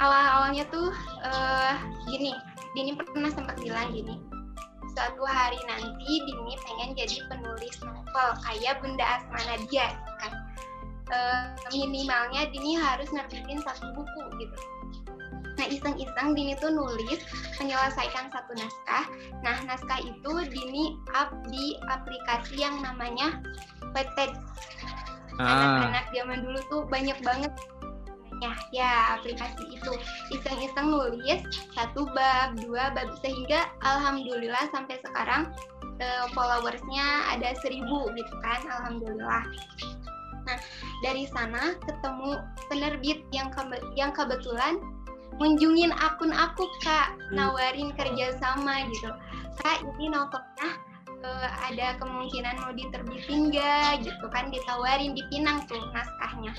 Awal-awalnya 0.00 0.64
tuh 0.68 0.92
uh, 1.24 1.74
gini 2.08 2.32
Dini 2.76 2.92
pernah 2.92 3.32
sempat 3.32 3.56
bilang 3.64 3.88
gini 3.92 4.20
suatu 4.92 5.24
hari 5.24 5.56
nanti 5.64 6.20
Dini 6.24 6.54
pengen 6.64 6.96
jadi 6.96 7.16
penulis 7.28 7.76
novel 7.84 8.28
kayak 8.44 8.80
Bunda 8.84 9.04
Asmana 9.04 9.56
dia 9.68 9.92
kan 10.20 10.32
uh, 11.12 11.44
minimalnya 11.72 12.48
Dini 12.52 12.76
harus 12.76 13.08
nerbitin 13.12 13.60
satu 13.64 13.92
buku 13.96 14.22
gitu 14.40 14.58
Nah 15.56 15.66
iseng-iseng 15.72 16.36
Dini 16.36 16.52
tuh 16.60 16.68
nulis 16.68 17.24
menyelesaikan 17.56 18.28
satu 18.28 18.52
naskah. 18.60 19.04
Nah 19.40 19.56
naskah 19.64 20.00
itu 20.04 20.32
Dini 20.52 21.00
up 21.16 21.32
di 21.48 21.80
aplikasi 21.88 22.60
yang 22.60 22.76
namanya 22.84 23.40
Wattpad. 23.96 24.36
Ah. 25.40 25.48
Anak-anak 25.48 26.06
zaman 26.12 26.38
dulu 26.44 26.60
tuh 26.68 26.82
banyak 26.88 27.16
banget 27.24 27.52
ya 28.42 28.52
ya 28.72 28.92
aplikasi 29.18 29.64
itu. 29.72 29.92
Iseng-iseng 30.32 30.92
nulis 30.92 31.40
satu 31.72 32.08
bab 32.12 32.56
dua 32.60 32.92
bab 32.92 33.14
sehingga 33.20 33.70
alhamdulillah 33.80 34.68
sampai 34.72 35.00
sekarang 35.04 35.52
uh, 36.00 36.26
followersnya 36.36 37.32
ada 37.32 37.56
seribu 37.60 38.12
gitu 38.14 38.34
kan 38.44 38.60
alhamdulillah. 38.68 39.44
Nah 40.46 40.58
dari 41.02 41.26
sana 41.28 41.74
ketemu 41.84 42.38
penerbit 42.68 43.24
yang 43.32 43.48
kebe 43.50 43.80
yang 43.98 44.12
kebetulan 44.12 44.78
menjungin 45.36 45.92
akun 46.00 46.32
aku 46.32 46.64
kak 46.80 47.12
nawarin 47.32 47.92
kerjasama 47.92 48.88
gitu. 48.88 49.10
Kak 49.60 49.80
ini 49.96 50.12
novelnya 50.12 50.68
uh, 51.26 51.48
ada 51.66 51.98
kemungkinan 51.98 52.54
mau 52.62 52.72
diterbitin 52.72 53.50
nggak 53.50 54.06
gitu 54.06 54.26
kan 54.30 54.48
ditawarin 54.54 55.12
dipinang 55.18 55.66
tuh 55.66 55.82
naskahnya. 55.90 56.54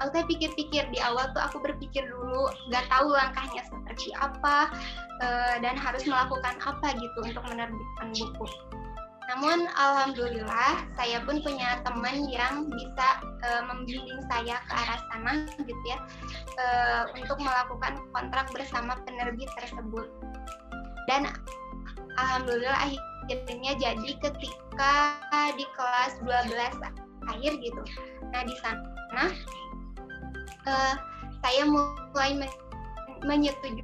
Aku 0.00 0.12
tuh 0.12 0.24
pikir-pikir 0.24 0.88
di 0.88 0.98
awal 1.04 1.28
tuh 1.36 1.42
aku 1.44 1.60
berpikir 1.60 2.08
dulu 2.08 2.48
nggak 2.72 2.88
tahu 2.88 3.12
langkahnya 3.12 3.62
seperti 3.68 4.08
apa 4.16 4.72
uh, 5.20 5.54
dan 5.60 5.76
harus 5.76 6.04
melakukan 6.08 6.56
apa 6.64 6.96
gitu 6.96 7.18
untuk 7.20 7.44
menerbitkan 7.44 8.08
buku. 8.16 8.46
Namun 9.26 9.66
alhamdulillah 9.74 10.86
saya 10.94 11.18
pun 11.26 11.42
punya 11.42 11.82
teman 11.82 12.30
yang 12.30 12.70
bisa 12.70 13.08
uh, 13.42 13.62
membimbing 13.66 14.22
saya 14.30 14.62
ke 14.64 14.72
arah 14.72 15.00
sana 15.10 15.32
gitu 15.66 15.82
ya 15.84 15.98
uh, 16.56 17.02
untuk 17.18 17.36
melakukan 17.42 17.98
kontrak 18.14 18.46
bersama 18.54 18.94
penerbit 19.02 19.50
tersebut. 19.58 20.06
Dan 21.10 21.26
alhamdulillah 22.18 22.78
akhirnya 22.86 23.15
jadi 23.28 24.10
ketika 24.22 24.94
di 25.58 25.66
kelas 25.74 26.12
12 26.22 26.50
akhir 27.26 27.52
gitu 27.58 27.82
nah 28.30 28.42
di 28.46 28.54
sana 28.62 29.30
uh, 30.66 30.94
saya 31.42 31.62
mulai 31.66 32.38
menyetujui 33.26 33.82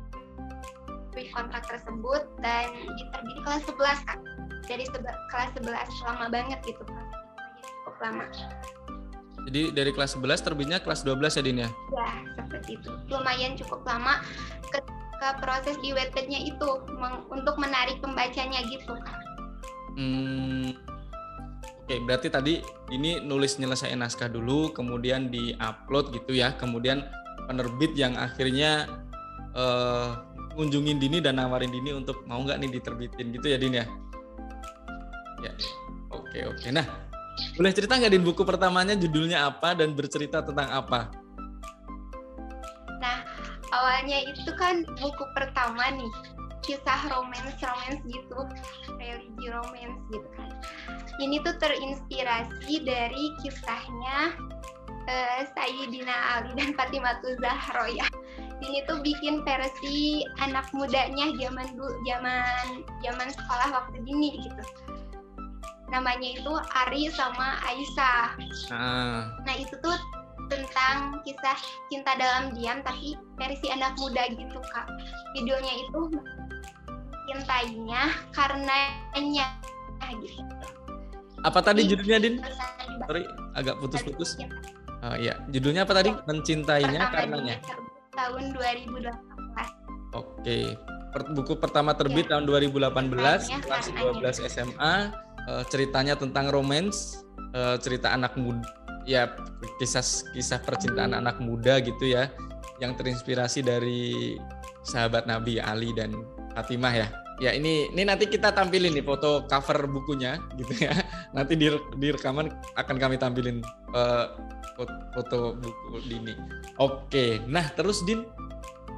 kontrak 1.34 1.64
tersebut 1.68 2.22
dan 2.40 2.70
diterbit 2.98 3.38
kelas 3.44 3.62
11 3.68 4.08
kan 4.08 4.18
dari 4.66 4.84
kelas 5.30 5.50
11 5.58 6.06
lama 6.06 6.26
banget 6.30 6.58
gitu 6.64 6.82
cukup 7.86 7.96
lama 8.00 8.26
jadi 9.48 9.74
dari 9.74 9.90
kelas 9.90 10.14
11 10.18 10.46
terbitnya 10.46 10.78
kelas 10.78 11.02
12 11.02 11.18
ya 11.18 11.42
Din 11.42 11.58
ya? 11.66 11.70
Ya, 11.90 12.10
seperti 12.38 12.78
itu. 12.78 12.90
Lumayan 13.10 13.58
cukup 13.58 13.82
lama 13.82 14.22
ketika 14.70 15.28
proses 15.42 15.74
di 15.82 15.90
webpage-nya 15.90 16.46
itu 16.46 16.68
untuk 17.30 17.56
menarik 17.58 17.98
pembacanya 17.98 18.62
gitu. 18.70 18.94
Hmm, 19.92 20.72
Oke, 21.82 21.98
berarti 22.08 22.28
tadi 22.32 22.54
ini 22.94 23.20
nulis 23.20 23.60
nyelesain 23.60 24.00
naskah 24.00 24.30
dulu, 24.30 24.72
kemudian 24.72 25.28
di-upload 25.28 26.14
gitu 26.16 26.32
ya, 26.32 26.56
kemudian 26.56 27.04
penerbit 27.44 27.92
yang 27.98 28.16
akhirnya 28.16 28.88
uh, 29.52 30.24
Dini 30.56 31.20
dan 31.20 31.36
nawarin 31.36 31.68
Dini 31.68 31.92
untuk 31.92 32.24
mau 32.24 32.40
nggak 32.40 32.64
nih 32.64 32.80
diterbitin 32.80 33.36
gitu 33.36 33.44
ya 33.44 33.60
Din 33.60 33.76
ya? 33.76 33.84
Ya, 35.44 35.52
oke 36.14 36.38
oke. 36.54 36.68
Nah, 36.72 36.86
boleh 37.60 37.72
cerita 37.76 38.00
nggak 38.00 38.12
Din 38.16 38.24
buku 38.24 38.46
pertamanya 38.46 38.96
judulnya 38.96 39.52
apa 39.52 39.76
dan 39.76 39.92
bercerita 39.92 40.40
tentang 40.40 40.72
apa? 40.72 41.12
Nah, 43.04 43.20
awalnya 43.68 44.22
itu 44.32 44.48
kan 44.56 44.80
buku 44.96 45.24
pertama 45.36 45.92
nih 45.92 46.12
kisah 46.62 47.00
romance 47.10 47.58
romance 47.60 48.02
gitu. 48.06 48.40
Religi 48.98 49.46
romance 49.50 49.98
gitu 50.10 50.28
kan. 50.38 50.50
Ini 51.18 51.42
tuh 51.44 51.54
terinspirasi 51.60 52.74
dari 52.86 53.24
kisahnya 53.44 54.34
uh, 55.10 55.40
Sayyidina 55.58 56.40
Ali 56.40 56.50
dan 56.56 56.74
Fatimah 56.78 57.20
Zahra 57.22 57.86
ya 57.90 58.06
ini 58.62 58.86
tuh 58.86 59.02
bikin 59.02 59.42
versi 59.42 60.22
anak 60.38 60.70
mudanya 60.70 61.34
zaman 61.34 61.66
dulu 61.74 61.90
zaman 62.06 62.86
zaman 63.02 63.28
sekolah 63.34 63.68
waktu 63.74 63.98
dini 64.06 64.38
gitu. 64.38 64.62
Namanya 65.90 66.40
itu 66.40 66.52
Ari 66.72 67.10
sama 67.12 67.60
Aisyah. 67.68 68.26
Ah. 68.72 69.28
nah 69.44 69.54
itu 69.58 69.74
tuh 69.82 69.98
tentang 70.48 71.20
kisah 71.24 71.58
cinta 71.88 72.12
dalam 72.16 72.52
diam 72.56 72.80
tapi 72.84 73.16
versi 73.36 73.66
anak 73.68 73.98
muda 73.98 74.30
gitu 74.32 74.58
kak. 74.72 74.86
Videonya 75.36 75.74
itu 75.82 76.00
cintainya 77.32 78.02
karenanya 78.36 79.46
gitu. 80.20 80.44
Apa 81.42 81.64
tadi 81.64 81.88
judulnya 81.88 82.18
din? 82.20 82.34
sorry 83.08 83.24
agak 83.56 83.80
putus-putus. 83.80 84.36
Oh 85.02 85.16
iya. 85.18 85.40
Judulnya 85.50 85.88
apa 85.88 85.96
tadi? 85.96 86.12
Mencintainya 86.28 87.10
karenanya. 87.10 87.56
tahun 88.12 88.52
2018 88.52 89.08
oke. 90.12 90.58
Buku 91.32 91.56
pertama 91.56 91.96
terbit 91.96 92.28
ya. 92.28 92.36
tahun 92.36 92.44
2018 92.44 93.64
kelas 93.64 93.86
12 93.88 94.52
SMA 94.52 94.94
uh, 95.48 95.64
ceritanya 95.72 96.14
tentang 96.16 96.52
romance 96.52 97.24
uh, 97.56 97.80
cerita 97.80 98.12
anak 98.12 98.36
muda 98.36 98.68
ya 99.08 99.32
kisah 99.80 100.04
kisah 100.36 100.60
percintaan 100.62 101.16
anak 101.16 101.40
muda 101.42 101.80
gitu 101.80 102.04
ya 102.12 102.30
yang 102.78 102.94
terinspirasi 102.94 103.64
dari 103.64 104.36
sahabat 104.82 105.26
Nabi 105.26 105.58
Ali 105.62 105.90
dan 105.94 106.12
Fatimah 106.52 106.94
ya. 106.94 107.08
Ya 107.40 107.50
ini 107.56 107.90
ini 107.90 108.06
nanti 108.06 108.28
kita 108.28 108.54
tampilin 108.54 108.94
nih 108.94 109.02
foto 109.02 109.48
cover 109.48 109.88
bukunya 109.88 110.38
gitu 110.54 110.86
ya. 110.86 110.94
Nanti 111.36 111.56
di, 111.58 111.66
di 111.98 112.08
rekaman 112.12 112.52
akan 112.76 112.96
kami 113.00 113.16
tampilin 113.18 113.64
uh, 113.96 114.36
foto, 114.76 114.94
foto 115.16 115.38
buku 115.58 116.06
Dini. 116.06 116.34
Oke 116.78 117.40
nah 117.48 117.66
terus 117.72 118.04
Din 118.04 118.22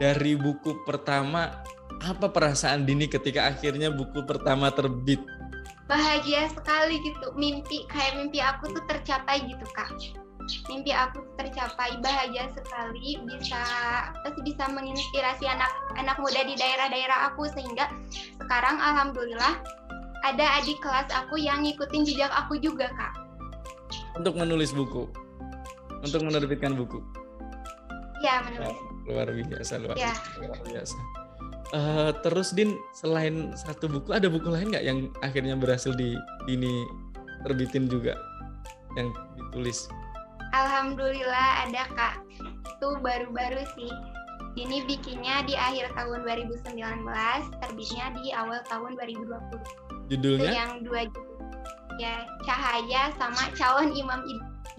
dari 0.03 0.35
buku 0.35 0.83
pertama 0.83 1.63
apa 2.03 2.27
perasaan 2.29 2.85
Dini 2.85 3.07
ketika 3.07 3.49
akhirnya 3.49 3.95
buku 3.95 4.27
pertama 4.27 4.69
terbit? 4.75 5.23
Bahagia 5.87 6.51
sekali 6.53 7.01
gitu 7.01 7.33
mimpi 7.39 7.87
kayak 7.89 8.19
mimpi 8.19 8.43
aku 8.43 8.73
tuh 8.73 8.85
tercapai 8.89 9.47
gitu 9.47 9.65
kak 9.73 9.89
mimpi 10.69 10.93
aku 10.93 11.25
tercapai 11.41 11.97
bahagia 12.05 12.53
sekali 12.53 13.17
bisa 13.25 13.63
terus 14.25 14.39
bisa 14.45 14.65
menginspirasi 14.69 15.45
anak-anak 15.49 16.17
muda 16.21 16.41
di 16.45 16.55
daerah-daerah 16.57 17.33
aku 17.33 17.49
sehingga 17.53 17.89
sekarang 18.45 18.77
alhamdulillah 18.77 19.61
ada 20.25 20.45
adik 20.61 20.81
kelas 20.81 21.09
aku 21.13 21.37
yang 21.37 21.61
ngikutin 21.65 22.03
jejak 22.09 22.33
aku 22.33 22.57
juga 22.57 22.89
kak. 22.97 23.13
Untuk 24.17 24.35
menulis 24.41 24.73
buku. 24.73 25.05
Untuk 26.01 26.21
menerbitkan 26.25 26.73
buku. 26.73 27.05
Ya 28.25 28.41
menulis. 28.41 28.77
Luar 29.05 29.29
biasa 29.29 29.85
luar, 29.85 29.97
ya. 30.01 30.17
luar 30.41 30.61
biasa. 30.65 30.97
Uh, 31.77 32.11
terus 32.25 32.57
Din, 32.57 32.73
selain 32.97 33.53
satu 33.53 33.85
buku, 33.85 34.17
ada 34.17 34.33
buku 34.33 34.49
lain 34.49 34.73
nggak 34.73 34.85
yang 34.85 35.13
akhirnya 35.21 35.59
berhasil 35.61 35.93
di 35.93 36.17
ini 36.49 36.89
terbitin 37.45 37.91
juga, 37.91 38.17
yang 38.97 39.13
ditulis? 39.37 39.91
Alhamdulillah 40.55 41.67
ada 41.67 41.83
kak. 41.99 42.15
Itu 42.79 43.03
baru-baru 43.03 43.67
sih. 43.75 43.91
Ini 44.55 44.87
bikinnya 44.87 45.43
di 45.51 45.59
akhir 45.59 45.91
tahun 45.99 46.23
2019, 46.23 46.79
terbitnya 47.59 48.07
di 48.15 48.31
awal 48.31 48.63
tahun 48.71 48.95
2020. 48.95 50.15
Judulnya? 50.15 50.47
Itu 50.47 50.55
yang 50.55 50.73
dua 50.87 51.03
judul. 51.11 51.39
Ya, 51.99 52.23
Cahaya 52.47 53.11
sama 53.19 53.51
Calon 53.59 53.91
Imam 53.99 54.23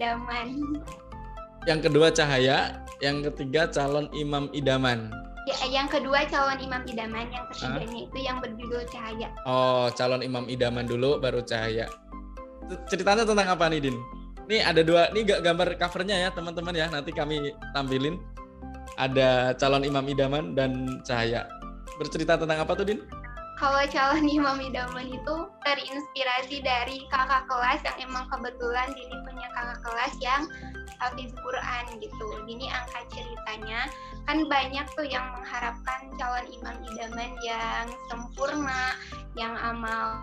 Idaman. 0.00 0.48
Yang 1.68 1.80
kedua 1.92 2.08
Cahaya, 2.08 2.80
yang 3.04 3.20
ketiga 3.20 3.68
Calon 3.68 4.08
Imam 4.16 4.48
Idaman. 4.56 5.12
Ya, 5.46 5.54
yang 5.70 5.86
kedua 5.86 6.26
calon 6.26 6.58
imam 6.58 6.82
idaman, 6.90 7.30
yang 7.30 7.46
ketiganya 7.54 7.86
Hah? 7.86 8.06
itu 8.10 8.18
yang 8.18 8.42
berjudul 8.42 8.82
Cahaya. 8.90 9.30
Oh, 9.46 9.86
calon 9.94 10.18
imam 10.18 10.50
idaman 10.50 10.90
dulu, 10.90 11.22
baru 11.22 11.38
Cahaya. 11.46 11.86
Ceritanya 12.90 13.22
tentang 13.22 13.54
apa 13.54 13.70
nih, 13.70 13.78
Din? 13.78 13.94
Nih 14.46 14.62
ada 14.62 14.82
dua, 14.86 15.10
nih 15.10 15.26
gambar 15.26 15.74
covernya 15.74 16.16
ya 16.26 16.28
teman-teman 16.30 16.74
ya, 16.74 16.86
nanti 16.86 17.10
kami 17.10 17.50
tampilin. 17.74 18.18
Ada 18.96 19.52
calon 19.60 19.84
imam 19.84 20.06
idaman 20.08 20.56
dan 20.56 21.02
Cahaya. 21.04 21.44
Bercerita 22.00 22.40
tentang 22.40 22.64
apa 22.64 22.72
tuh, 22.72 22.86
Din? 22.88 23.00
kalau 23.56 23.80
calon 23.88 24.28
imam 24.28 24.60
idaman 24.60 25.08
itu 25.08 25.34
terinspirasi 25.64 26.60
dari 26.60 27.08
kakak 27.08 27.48
kelas 27.48 27.80
yang 27.88 28.12
emang 28.12 28.28
kebetulan 28.28 28.92
Dini 28.92 29.16
punya 29.24 29.48
kakak 29.56 29.80
kelas 29.80 30.14
yang 30.20 30.42
hafiz 31.00 31.32
Quran 31.32 31.84
gitu. 31.96 32.26
Dini 32.44 32.68
angkat 32.68 33.04
ceritanya 33.16 33.88
kan 34.28 34.44
banyak 34.44 34.84
tuh 34.92 35.08
yang 35.08 35.24
mengharapkan 35.32 36.12
calon 36.20 36.46
imam 36.52 36.76
idaman 36.84 37.32
yang 37.40 37.88
sempurna, 38.12 38.92
yang 39.40 39.56
amal 39.56 40.20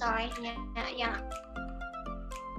solehnya 0.00 0.56
yang 0.96 1.20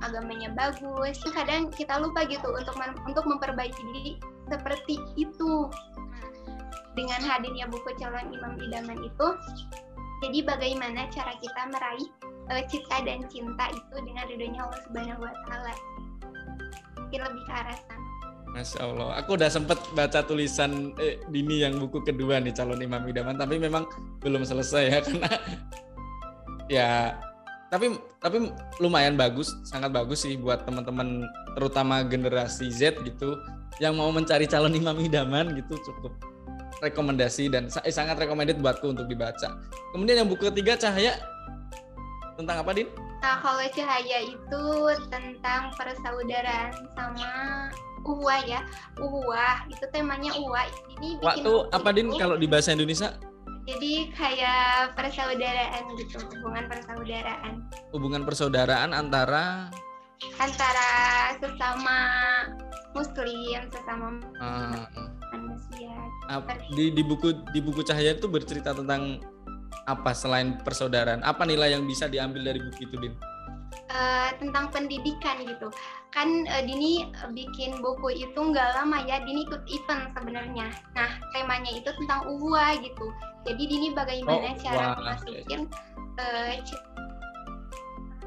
agamanya 0.05 0.53
bagus. 0.53 1.17
Kadang 1.33 1.73
kita 1.73 1.97
lupa 1.97 2.25
gitu 2.29 2.45
untuk 2.53 2.77
untuk 3.09 3.25
memperbaiki 3.25 3.81
diri 3.97 4.13
seperti 4.53 5.01
itu 5.17 5.65
dengan 6.93 7.23
hadirnya 7.23 7.65
buku 7.71 7.89
calon 7.97 8.35
imam 8.35 8.59
idaman 8.59 8.99
itu 8.99 9.27
jadi 10.21 10.39
bagaimana 10.45 11.09
cara 11.09 11.33
kita 11.41 11.61
meraih 11.73 12.07
uh, 12.53 12.63
cita 12.69 12.97
dan 13.01 13.25
cinta 13.25 13.73
itu 13.73 13.95
dengan 14.05 14.29
ridhonya 14.29 14.61
Allah 14.69 14.79
Subhanahu 14.85 15.21
wa 15.25 15.33
taala. 15.49 15.73
Mungkin 17.01 17.19
lebih 17.25 17.43
ke 17.49 17.53
arah 17.57 17.77
sana. 17.89 18.05
Masya 18.51 18.79
Allah, 18.83 19.09
aku 19.15 19.39
udah 19.39 19.47
sempet 19.47 19.79
baca 19.95 20.19
tulisan 20.27 20.91
eh, 20.99 21.23
Dini 21.31 21.63
yang 21.63 21.79
buku 21.79 22.03
kedua 22.03 22.43
nih 22.43 22.51
calon 22.51 22.83
imam 22.83 23.07
idaman, 23.07 23.39
tapi 23.39 23.55
memang 23.55 23.87
belum 24.19 24.43
selesai 24.43 24.83
ya 24.91 24.99
karena 25.07 25.31
ya 26.67 26.89
tapi 27.71 27.95
tapi 28.19 28.51
lumayan 28.83 29.15
bagus, 29.15 29.55
sangat 29.63 29.95
bagus 29.95 30.27
sih 30.27 30.35
buat 30.35 30.67
teman-teman 30.67 31.23
terutama 31.55 32.03
generasi 32.03 32.67
Z 32.67 32.99
gitu 33.07 33.39
yang 33.79 33.95
mau 33.95 34.11
mencari 34.11 34.43
calon 34.43 34.75
imam 34.75 34.99
idaman 34.99 35.55
gitu 35.55 35.79
cukup 35.87 36.11
rekomendasi 36.83 37.47
dan 37.47 37.71
eh, 37.71 37.93
sangat 37.93 38.19
recommended 38.19 38.59
buatku 38.59 38.91
untuk 38.91 39.07
dibaca. 39.07 39.55
Kemudian 39.95 40.25
yang 40.25 40.29
buku 40.29 40.51
ketiga 40.51 40.75
Cahaya 40.75 41.15
tentang 42.35 42.59
apa, 42.59 42.75
Din? 42.75 42.91
Nah, 43.23 43.39
kalau 43.39 43.63
Cahaya 43.71 44.19
itu 44.25 44.65
tentang 45.07 45.71
persaudaraan 45.79 46.73
sama 46.97 47.31
uwa 48.03 48.35
ya. 48.43 48.59
Uwa 48.99 49.63
itu 49.71 49.85
temanya 49.93 50.35
uwa. 50.41 50.67
Ini 50.99 51.21
bikin 51.21 51.23
Waktu 51.23 51.53
apa, 51.71 51.89
Din, 51.95 52.09
kalau 52.19 52.35
di 52.35 52.49
bahasa 52.49 52.75
Indonesia? 52.75 53.15
Jadi 53.69 54.09
kayak 54.17 54.97
persaudaraan 54.97 55.83
gitu, 56.01 56.17
hubungan 56.17 56.65
persaudaraan. 56.65 57.53
Hubungan 57.93 58.21
persaudaraan 58.25 58.91
antara 58.93 59.69
antara 60.37 60.89
sesama 61.37 61.97
muslim, 62.93 63.61
sesama 63.69 64.17
uh, 64.41 64.85
manusia. 65.33 65.93
Di, 66.73 66.89
di 66.93 67.03
buku 67.05 67.37
di 67.53 67.59
buku 67.61 67.85
Cahaya 67.85 68.17
itu 68.17 68.25
bercerita 68.25 68.73
tentang 68.73 69.21
apa 69.85 70.11
selain 70.13 70.57
persaudaraan? 70.61 71.21
Apa 71.21 71.45
nilai 71.45 71.73
yang 71.77 71.85
bisa 71.85 72.09
diambil 72.09 72.41
dari 72.53 72.59
buku 72.61 72.89
itu, 72.89 72.95
Din? 72.97 73.13
Uh, 73.91 74.31
tentang 74.39 74.71
pendidikan 74.71 75.43
gitu. 75.43 75.67
Kan 76.15 76.47
uh, 76.47 76.63
Dini 76.63 77.11
bikin 77.35 77.83
buku 77.83 78.23
itu 78.23 78.39
nggak 78.39 78.79
lama 78.79 79.03
ya 79.03 79.19
Dini 79.19 79.43
ikut 79.43 79.67
event 79.67 80.15
sebenarnya. 80.15 80.71
Nah 80.95 81.11
temanya 81.35 81.75
itu 81.75 81.91
tentang 81.99 82.23
uwa 82.39 82.71
gitu. 82.79 83.11
Jadi 83.43 83.63
Dini 83.67 83.91
bagaimana 83.91 84.55
oh, 84.55 84.59
cara 84.63 84.95
memasukin 84.95 85.67
uh, 86.15 86.55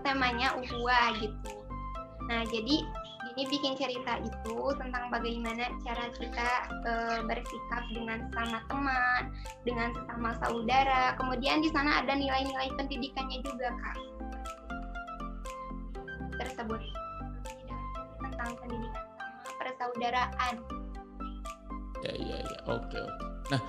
temanya 0.05 0.53
uwa 0.53 1.00
gitu. 1.16 1.53
Nah 2.29 2.44
jadi 2.53 2.85
ini 3.35 3.42
bikin 3.50 3.74
cerita 3.74 4.20
itu 4.22 4.57
tentang 4.79 5.11
bagaimana 5.11 5.66
cara 5.83 6.07
kita 6.14 6.50
e, 6.87 6.92
bersikap 7.27 7.83
dengan 7.90 8.31
sesama 8.31 8.59
teman, 8.70 9.22
dengan 9.66 9.90
sesama 9.90 10.31
saudara. 10.38 11.18
Kemudian 11.18 11.59
di 11.59 11.66
sana 11.74 11.98
ada 11.98 12.14
nilai-nilai 12.14 12.70
pendidikannya 12.79 13.42
juga, 13.42 13.74
Kak. 13.74 13.98
Tersebut 16.40 16.81
tentang 18.20 18.51
pendidikan 18.59 19.05
sama 19.14 19.51
persaudaraan. 19.61 20.55
Ya, 22.05 22.12
ya, 22.14 22.38
ya. 22.42 22.59
Oke, 22.68 22.99
oke. 22.99 23.25
Nah, 23.53 23.61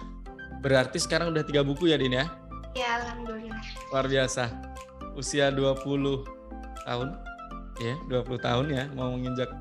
berarti 0.60 0.98
sekarang 1.00 1.32
udah 1.32 1.44
tiga 1.46 1.62
buku 1.64 1.92
ya, 1.92 1.98
Din 2.00 2.18
ya? 2.18 2.26
Ya, 2.76 3.00
alhamdulillah. 3.00 3.64
Luar 3.92 4.06
biasa. 4.12 4.52
Usia 5.16 5.48
20 5.48 6.36
tahun 6.86 7.10
ya 7.82 7.96
20 8.08 8.40
tahun 8.40 8.66
ya 8.72 8.84
mau 8.96 9.12
menginjak 9.12 9.52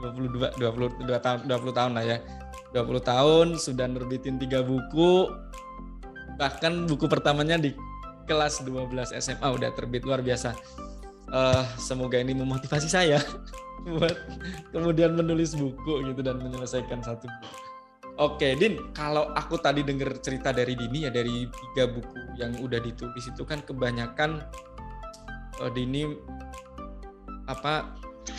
22 0.00 0.56
22 0.56 1.04
tahun 1.20 1.38
20 1.44 1.78
tahun 1.78 1.92
lah 2.00 2.04
ya 2.04 2.18
20 2.72 3.02
tahun 3.04 3.46
sudah 3.60 3.86
nerbitin 3.92 4.40
tiga 4.40 4.64
buku 4.64 5.28
bahkan 6.40 6.88
buku 6.88 7.04
pertamanya 7.06 7.60
di 7.60 7.76
kelas 8.24 8.64
12 8.64 9.12
SMA 9.20 9.44
udah 9.44 9.70
terbit 9.76 10.08
luar 10.08 10.24
biasa 10.24 10.56
uh, 11.32 11.64
semoga 11.80 12.20
ini 12.20 12.36
memotivasi 12.36 12.86
saya 12.86 13.18
buat 13.88 14.14
kemudian 14.70 15.16
menulis 15.18 15.58
buku 15.58 16.12
gitu 16.12 16.20
dan 16.22 16.38
menyelesaikan 16.38 17.02
satu 17.02 17.26
buku. 17.26 17.72
Oke, 18.20 18.52
Din, 18.60 18.92
kalau 18.92 19.32
aku 19.32 19.56
tadi 19.56 19.80
dengar 19.80 20.20
cerita 20.20 20.52
dari 20.52 20.76
Dini 20.76 21.08
ya 21.08 21.10
dari 21.10 21.48
tiga 21.48 21.88
buku 21.88 22.36
yang 22.36 22.54
udah 22.60 22.76
ditulis 22.78 23.24
itu 23.24 23.42
kan 23.42 23.64
kebanyakan 23.64 24.44
uh, 25.58 25.70
Dini 25.72 26.04
apa 27.48 27.96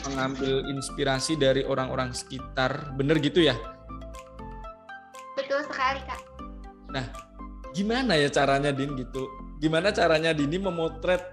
mengambil 0.07 0.63
inspirasi 0.69 1.35
dari 1.35 1.65
orang-orang 1.65 2.13
sekitar, 2.13 2.93
bener 2.95 3.19
gitu 3.19 3.43
ya? 3.43 3.57
Betul 5.33 5.65
sekali, 5.65 5.99
Kak. 6.05 6.21
Nah, 6.93 7.05
gimana 7.73 8.13
ya 8.15 8.29
caranya 8.29 8.69
Din 8.69 8.93
gitu? 8.95 9.27
Gimana 9.57 9.89
caranya 9.89 10.31
Dini 10.31 10.61
memotret 10.61 11.32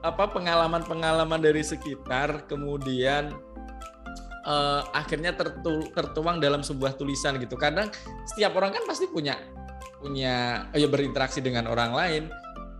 apa 0.00 0.32
pengalaman-pengalaman 0.32 1.40
dari 1.44 1.60
sekitar 1.60 2.48
kemudian 2.48 3.36
uh, 4.44 4.82
akhirnya 4.96 5.36
tertu, 5.36 5.92
tertuang 5.92 6.40
dalam 6.40 6.64
sebuah 6.64 6.96
tulisan 6.96 7.36
gitu. 7.36 7.56
Kadang 7.60 7.92
setiap 8.24 8.56
orang 8.56 8.72
kan 8.72 8.84
pasti 8.88 9.08
punya 9.08 9.36
punya 10.00 10.64
ya 10.72 10.88
berinteraksi 10.88 11.44
dengan 11.44 11.68
orang 11.68 11.92
lain, 11.92 12.22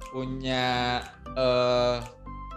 punya 0.09 0.99
uh, 1.37 2.01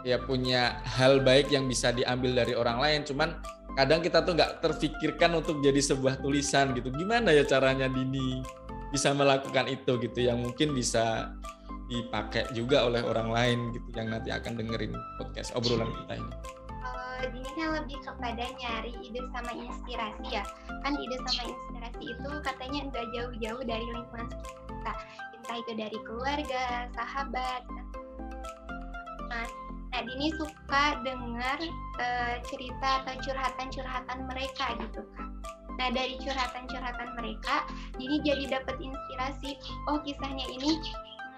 ya 0.08 0.20
punya 0.24 0.80
hal 0.84 1.20
baik 1.24 1.52
yang 1.52 1.68
bisa 1.68 1.92
diambil 1.92 2.44
dari 2.44 2.56
orang 2.56 2.80
lain. 2.80 3.00
Cuman 3.04 3.36
kadang 3.76 4.00
kita 4.00 4.24
tuh 4.24 4.40
nggak 4.40 4.64
terfikirkan 4.64 5.36
untuk 5.36 5.60
jadi 5.60 5.80
sebuah 5.80 6.24
tulisan 6.24 6.72
gitu. 6.72 6.88
Gimana 6.96 7.36
ya 7.36 7.44
caranya 7.44 7.92
Dini 7.92 8.40
bisa 8.94 9.10
melakukan 9.12 9.68
itu 9.68 9.98
gitu 10.00 10.20
yang 10.22 10.38
mungkin 10.40 10.72
bisa 10.78 11.34
dipakai 11.92 12.48
juga 12.56 12.88
oleh 12.88 13.04
orang 13.04 13.30
lain 13.30 13.58
gitu 13.76 13.90
yang 13.96 14.12
nanti 14.12 14.32
akan 14.32 14.56
dengerin 14.60 14.94
podcast 15.20 15.52
obrolan 15.56 15.92
kita 16.04 16.14
ini? 16.20 16.34
Kalau 16.84 17.32
Dini 17.32 17.52
kan 17.56 17.68
lebih 17.80 18.00
kepada 18.04 18.44
nyari 18.60 18.92
ide 19.00 19.22
sama 19.32 19.52
inspirasi 19.56 20.26
ya. 20.28 20.44
Kan 20.84 20.94
ide 21.00 21.18
sama 21.28 21.44
inspirasi 21.52 22.04
itu 22.12 22.30
katanya 22.44 22.80
nggak 22.92 23.06
jauh-jauh 23.16 23.64
dari 23.64 23.86
lingkungan 23.92 24.28
kita. 24.68 24.94
Entah 25.40 25.58
itu 25.60 25.72
dari 25.76 25.98
keluarga, 26.04 26.88
sahabat, 26.96 27.64
Nah, 29.34 29.48
Nah, 29.94 30.02
Dini 30.10 30.34
suka 30.34 31.06
dengar 31.06 31.62
uh, 32.02 32.36
cerita 32.50 33.06
atau 33.06 33.14
curhatan-curhatan 33.22 34.26
mereka 34.26 34.74
gitu 34.82 35.06
kan. 35.14 35.30
Nah, 35.78 35.94
dari 35.94 36.18
curhatan-curhatan 36.18 37.14
mereka, 37.14 37.70
Dini 37.94 38.18
jadi 38.26 38.58
dapat 38.58 38.82
inspirasi, 38.82 39.54
oh 39.86 40.02
kisahnya 40.02 40.50
ini 40.50 40.82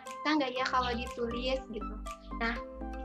bisa 0.06 0.30
nggak 0.38 0.52
ya 0.54 0.66
kalau 0.70 0.92
ditulis 0.94 1.60
gitu? 1.70 1.94
Nah 2.42 2.56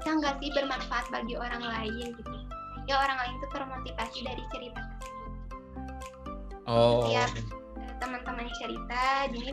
bisa 0.00 0.10
nggak 0.20 0.34
sih 0.40 0.50
bermanfaat 0.52 1.06
bagi 1.08 1.34
orang 1.36 1.64
lain 1.64 2.06
gitu? 2.14 2.36
Sehingga 2.76 2.94
orang 2.96 3.16
lain 3.24 3.32
itu 3.36 3.46
termotivasi 3.52 4.18
dari 4.24 4.42
cerita 4.52 4.80
tersebut. 4.80 5.30
Oh 6.70 7.08
ya 7.10 7.26
teman-teman 8.00 8.48
cerita 8.56 9.28
jadi 9.28 9.52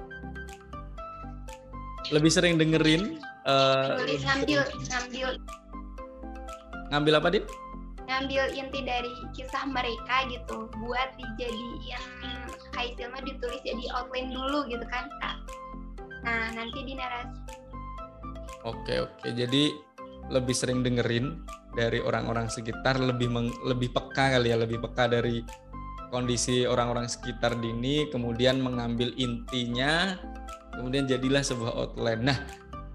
lebih 2.16 2.32
sering 2.32 2.56
dengerin 2.56 3.20
uh, 3.44 4.00
tulis 4.00 4.24
ngambil 4.24 4.62
ngambil 4.88 5.30
ngambil 6.96 7.14
apa 7.20 7.28
dit 7.36 7.46
ngambil 8.08 8.44
inti 8.56 8.80
dari 8.88 9.12
kisah 9.36 9.68
mereka 9.68 10.24
gitu 10.32 10.72
buat 10.80 11.10
dijadiin 11.20 12.04
kayak 12.72 12.96
filmnya 12.96 13.22
ditulis 13.28 13.60
jadi 13.68 13.84
outline 14.00 14.32
dulu 14.32 14.64
gitu 14.72 14.86
kan 14.88 15.12
nah 16.26 16.50
nanti 16.54 16.80
di 16.86 16.94
narasi 16.98 17.68
Oke 18.68 19.00
oke. 19.00 19.32
Jadi 19.32 19.72
lebih 20.28 20.52
sering 20.52 20.84
dengerin 20.84 21.40
dari 21.72 22.04
orang-orang 22.04 22.52
sekitar, 22.52 23.00
lebih 23.00 23.32
meng, 23.32 23.48
lebih 23.64 23.96
peka 23.96 24.36
kali 24.36 24.52
ya, 24.52 24.60
lebih 24.60 24.84
peka 24.84 25.08
dari 25.08 25.40
kondisi 26.12 26.68
orang-orang 26.68 27.08
sekitar 27.08 27.56
dini, 27.64 28.12
kemudian 28.12 28.60
mengambil 28.60 29.16
intinya, 29.16 30.20
kemudian 30.76 31.08
jadilah 31.08 31.40
sebuah 31.40 31.72
outline. 31.72 32.28
Nah, 32.28 32.40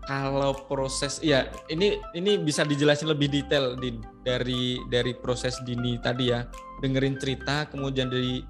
kalau 0.04 0.52
proses 0.68 1.22
ya 1.24 1.48
ini 1.72 1.96
ini 2.12 2.36
bisa 2.36 2.68
dijelasin 2.68 3.08
lebih 3.08 3.32
detail 3.32 3.78
din 3.78 4.02
dari 4.26 4.76
dari 4.90 5.14
proses 5.14 5.62
dini 5.62 5.94
tadi 6.02 6.34
ya 6.34 6.42
dengerin 6.82 7.16
cerita 7.22 7.70
kemudian 7.70 8.10
dari 8.10 8.42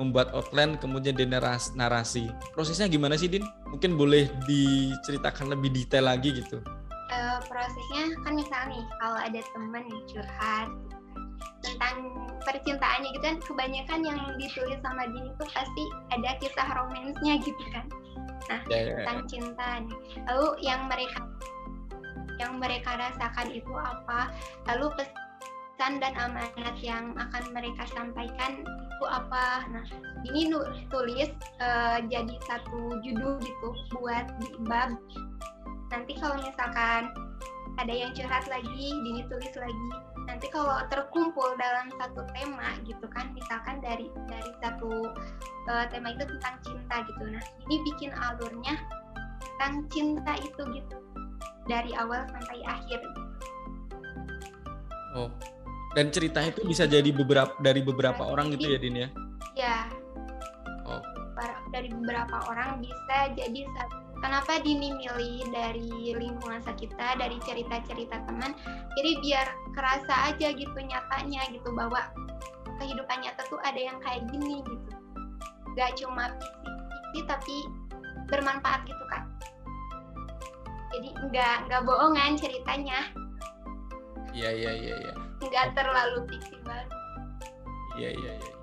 membuat 0.00 0.32
outline 0.32 0.80
kemudian 0.80 1.12
di 1.12 1.28
narasi. 1.28 2.26
Prosesnya 2.56 2.88
gimana 2.88 3.20
sih 3.20 3.28
Din? 3.28 3.44
Mungkin 3.70 3.94
boleh 3.94 4.26
diceritakan 4.46 5.54
lebih 5.54 5.70
detail 5.70 6.10
lagi 6.10 6.42
gitu. 6.42 6.58
Uh, 7.10 7.38
prosesnya 7.50 8.14
kan 8.22 8.38
misalnya 8.38 8.78
nih 8.78 8.84
kalau 9.02 9.18
ada 9.18 9.40
temen 9.50 9.84
curhat 10.06 10.68
tentang 11.60 11.96
percintaannya 12.46 13.08
gitu 13.12 13.24
kan 13.24 13.36
kebanyakan 13.42 14.00
yang 14.06 14.18
ditulis 14.40 14.78
sama 14.80 15.04
Din 15.10 15.28
itu 15.28 15.44
pasti 15.50 15.84
ada 16.14 16.30
kisah 16.38 16.68
romansnya 16.72 17.34
gitu 17.42 17.64
kan. 17.74 17.86
Nah, 18.48 18.60
yeah, 18.66 18.70
yeah, 18.70 18.82
yeah. 18.82 18.96
tentang 19.04 19.20
cinta. 19.28 19.68
Lalu 20.30 20.48
yang 20.64 20.86
mereka 20.90 21.20
yang 22.40 22.56
mereka 22.56 22.96
rasakan 22.96 23.52
itu 23.52 23.74
apa? 23.76 24.32
Lalu 24.72 24.88
pesan 25.80 25.96
dan 25.96 26.12
amanat 26.20 26.76
yang 26.84 27.16
akan 27.16 27.56
mereka 27.56 27.88
sampaikan 27.96 28.68
itu 28.68 29.04
apa? 29.08 29.64
Nah 29.72 29.80
ini 30.28 30.52
tulis 30.92 31.32
uh, 31.56 32.04
jadi 32.04 32.36
satu 32.44 33.00
judul 33.00 33.40
gitu 33.40 33.68
buat 33.96 34.28
di 34.44 34.60
bab. 34.68 34.92
Nanti 35.88 36.20
kalau 36.20 36.36
misalkan 36.36 37.16
ada 37.80 37.88
yang 37.96 38.12
curhat 38.12 38.44
lagi 38.52 38.92
Dini 38.92 39.24
tulis 39.32 39.56
lagi. 39.56 39.88
Nanti 40.28 40.52
kalau 40.52 40.84
terkumpul 40.92 41.56
dalam 41.56 41.88
satu 41.96 42.28
tema 42.36 42.76
gitu 42.84 43.08
kan 43.16 43.32
misalkan 43.32 43.80
dari 43.80 44.12
dari 44.28 44.52
satu 44.60 45.16
uh, 45.64 45.88
tema 45.88 46.12
itu 46.12 46.28
tentang 46.28 46.60
cinta 46.60 46.96
gitu. 47.08 47.24
Nah 47.24 47.44
ini 47.64 47.80
bikin 47.88 48.12
alurnya 48.20 48.76
tentang 49.56 49.88
cinta 49.88 50.36
itu 50.44 50.60
gitu 50.76 50.96
dari 51.72 51.96
awal 51.96 52.28
sampai 52.28 52.60
akhir. 52.68 53.00
Oh 55.16 55.32
dan 55.94 56.06
cerita 56.14 56.38
itu 56.46 56.62
bisa 56.62 56.86
jadi 56.86 57.10
beberapa 57.10 57.50
dari 57.58 57.82
beberapa 57.82 58.22
orang 58.22 58.54
gitu 58.54 58.70
ya 58.70 58.78
Din 58.78 58.96
ya? 58.96 59.08
Ya. 59.58 59.78
Oh. 60.86 61.02
Dari 61.74 61.90
beberapa 61.90 62.36
orang 62.50 62.82
bisa 62.82 63.32
jadi 63.34 63.66
satu. 63.74 63.98
Kenapa 64.20 64.60
Dini 64.60 64.92
milih 65.00 65.48
dari 65.48 66.12
lingkungan 66.12 66.60
sekitar, 66.60 67.16
dari 67.16 67.40
cerita-cerita 67.40 68.20
teman, 68.28 68.52
jadi 68.92 69.10
biar 69.24 69.46
kerasa 69.72 70.28
aja 70.28 70.52
gitu 70.52 70.76
nyatanya 70.76 71.48
gitu 71.48 71.72
bahwa 71.72 72.04
kehidupan 72.76 73.24
nyata 73.24 73.48
tuh 73.48 73.56
ada 73.64 73.80
yang 73.80 73.96
kayak 74.04 74.28
gini 74.28 74.60
gitu. 74.60 74.92
Gak 75.72 75.96
cuma 75.96 76.36
fiksi 76.36 77.20
tapi 77.24 77.56
bermanfaat 78.28 78.84
gitu 78.84 79.04
kan. 79.08 79.24
Jadi 80.92 81.08
nggak 81.32 81.56
nggak 81.72 81.82
bohongan 81.88 82.36
ceritanya. 82.36 83.08
Iya 84.36 84.52
iya 84.52 84.72
iya. 84.76 84.96
iya 85.00 85.29
nggak 85.40 85.72
terlalu 85.72 86.18
fiksi 86.28 86.56
banget. 86.64 86.88
Iya 87.96 88.10
iya 88.16 88.32
iya. 88.36 88.54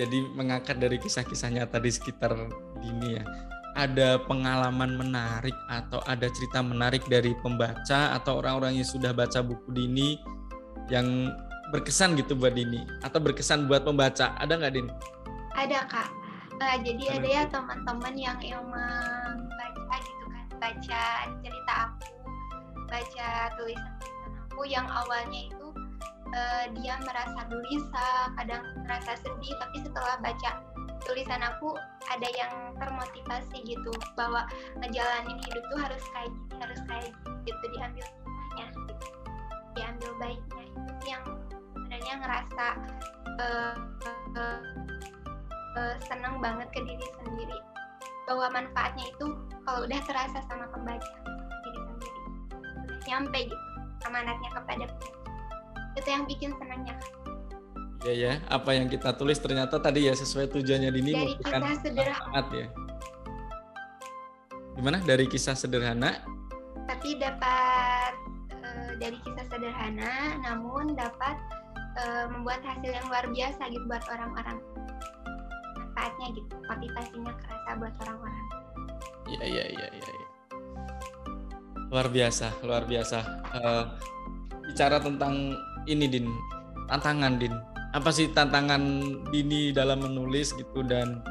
Jadi 0.00 0.18
mengangkat 0.32 0.80
dari 0.80 0.96
kisah-kisah 0.96 1.52
nyata 1.52 1.76
di 1.76 1.90
sekitar 1.92 2.32
dini 2.80 3.20
ya. 3.20 3.24
Ada 3.76 4.18
pengalaman 4.26 4.98
menarik 4.98 5.54
atau 5.70 6.02
ada 6.08 6.26
cerita 6.32 6.58
menarik 6.58 7.06
dari 7.06 7.36
pembaca 7.38 8.16
atau 8.18 8.42
orang-orang 8.42 8.82
yang 8.82 8.88
sudah 8.88 9.14
baca 9.14 9.46
buku 9.46 9.70
Dini 9.70 10.18
yang 10.90 11.30
berkesan 11.70 12.18
gitu 12.18 12.34
buat 12.34 12.58
Dini 12.58 12.82
atau 13.06 13.22
berkesan 13.22 13.70
buat 13.70 13.86
pembaca? 13.86 14.34
Ada 14.42 14.58
nggak 14.58 14.72
Din? 14.74 14.90
Ada 15.54 15.86
kak. 15.86 16.08
Uh, 16.60 16.76
jadi 16.84 17.04
ada 17.16 17.28
ya 17.28 17.42
teman-teman 17.48 18.14
yang 18.20 18.36
emang 18.44 19.48
baca 19.48 19.96
gitu 20.04 20.24
kan 20.28 20.44
baca 20.60 21.02
cerita 21.40 21.72
aku, 21.88 22.12
baca 22.84 23.28
tulisan 23.56 23.92
tulisan 23.96 24.32
aku 24.44 24.60
yang 24.68 24.84
awalnya 24.92 25.48
itu 25.48 25.69
uh, 26.34 26.64
dia 26.78 26.94
merasa 27.02 27.40
gelisah, 27.50 28.32
kadang 28.38 28.62
merasa 28.86 29.12
sedih, 29.20 29.54
tapi 29.58 29.76
setelah 29.82 30.14
baca 30.22 30.50
tulisan 31.08 31.42
aku 31.42 31.74
ada 32.12 32.28
yang 32.36 32.52
termotivasi 32.76 33.64
gitu 33.64 33.92
bahwa 34.14 34.44
ngejalanin 34.84 35.38
hidup 35.48 35.64
tuh 35.72 35.78
harus 35.80 36.02
kayak 36.12 36.30
gini, 36.30 36.54
harus 36.60 36.80
kayak 36.86 37.10
gitu 37.48 37.64
diambil 37.74 38.06
gitu. 38.06 38.94
diambil 39.78 40.10
baiknya 40.18 40.62
itu 40.66 41.06
yang 41.08 41.24
sebenarnya 41.72 42.14
ngerasa 42.20 42.66
uh, 43.40 43.74
uh, 44.36 44.60
uh, 45.78 45.94
senang 46.04 46.42
banget 46.42 46.68
ke 46.74 46.80
diri 46.84 47.06
sendiri 47.22 47.58
bahwa 48.28 48.46
manfaatnya 48.54 49.10
itu 49.10 49.26
kalau 49.66 49.86
udah 49.86 50.00
terasa 50.06 50.38
sama 50.46 50.66
pembaca 50.70 51.10
diri 51.64 51.80
sendiri 51.86 52.20
udah 52.86 52.98
nyampe 53.08 53.38
gitu 53.48 53.66
amanatnya 54.06 54.50
kepada 54.54 54.84
pembaca 54.86 55.19
itu 55.98 56.08
yang 56.08 56.24
bikin 56.28 56.50
senangnya 56.58 56.94
Ya 58.00 58.14
ya, 58.16 58.32
apa 58.48 58.72
yang 58.72 58.88
kita 58.88 59.12
tulis 59.12 59.36
ternyata 59.36 59.76
tadi 59.76 60.08
ya 60.08 60.16
sesuai 60.16 60.48
tujuannya 60.56 60.88
Dini 60.88 61.12
Dari 61.12 61.36
kisah 61.36 61.76
sederhana. 61.84 62.40
ya. 62.48 62.66
Gimana 64.72 64.98
dari 65.04 65.28
kisah 65.28 65.52
sederhana? 65.52 66.24
Tapi 66.88 67.20
dapat 67.20 68.12
uh, 68.56 68.90
dari 68.96 69.20
kisah 69.20 69.44
sederhana, 69.52 70.40
namun 70.40 70.96
dapat 70.96 71.36
uh, 72.00 72.24
membuat 72.32 72.64
hasil 72.64 72.88
yang 72.88 73.04
luar 73.12 73.28
biasa 73.28 73.68
gitu 73.68 73.84
buat 73.84 74.04
orang-orang. 74.08 74.58
Manfaatnya 75.76 76.26
gitu, 76.40 76.54
motivasinya 76.72 77.32
kerasa 77.36 77.70
buat 77.84 77.94
orang-orang. 78.00 78.46
Iya 79.28 79.44
iya 79.44 79.64
iya 79.76 79.88
iya. 79.92 80.08
Ya. 80.08 80.26
Luar 81.92 82.08
biasa, 82.08 82.48
luar 82.64 82.88
biasa. 82.88 83.18
Uh, 83.52 83.84
bicara 84.72 84.96
tentang 85.04 85.52
ini 85.88 86.10
Din, 86.10 86.28
tantangan 86.88 87.40
Din. 87.40 87.54
Apa 87.96 88.10
sih 88.12 88.30
tantangan 88.30 88.80
Dini 89.30 89.74
dalam 89.74 90.04
menulis 90.04 90.54
gitu 90.54 90.84
dan 90.86 91.24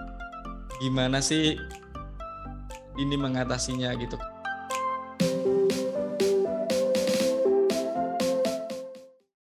gimana 0.79 1.19
sih 1.19 1.55
Dini 2.97 3.15
mengatasinya 3.15 3.95
gitu 3.99 4.17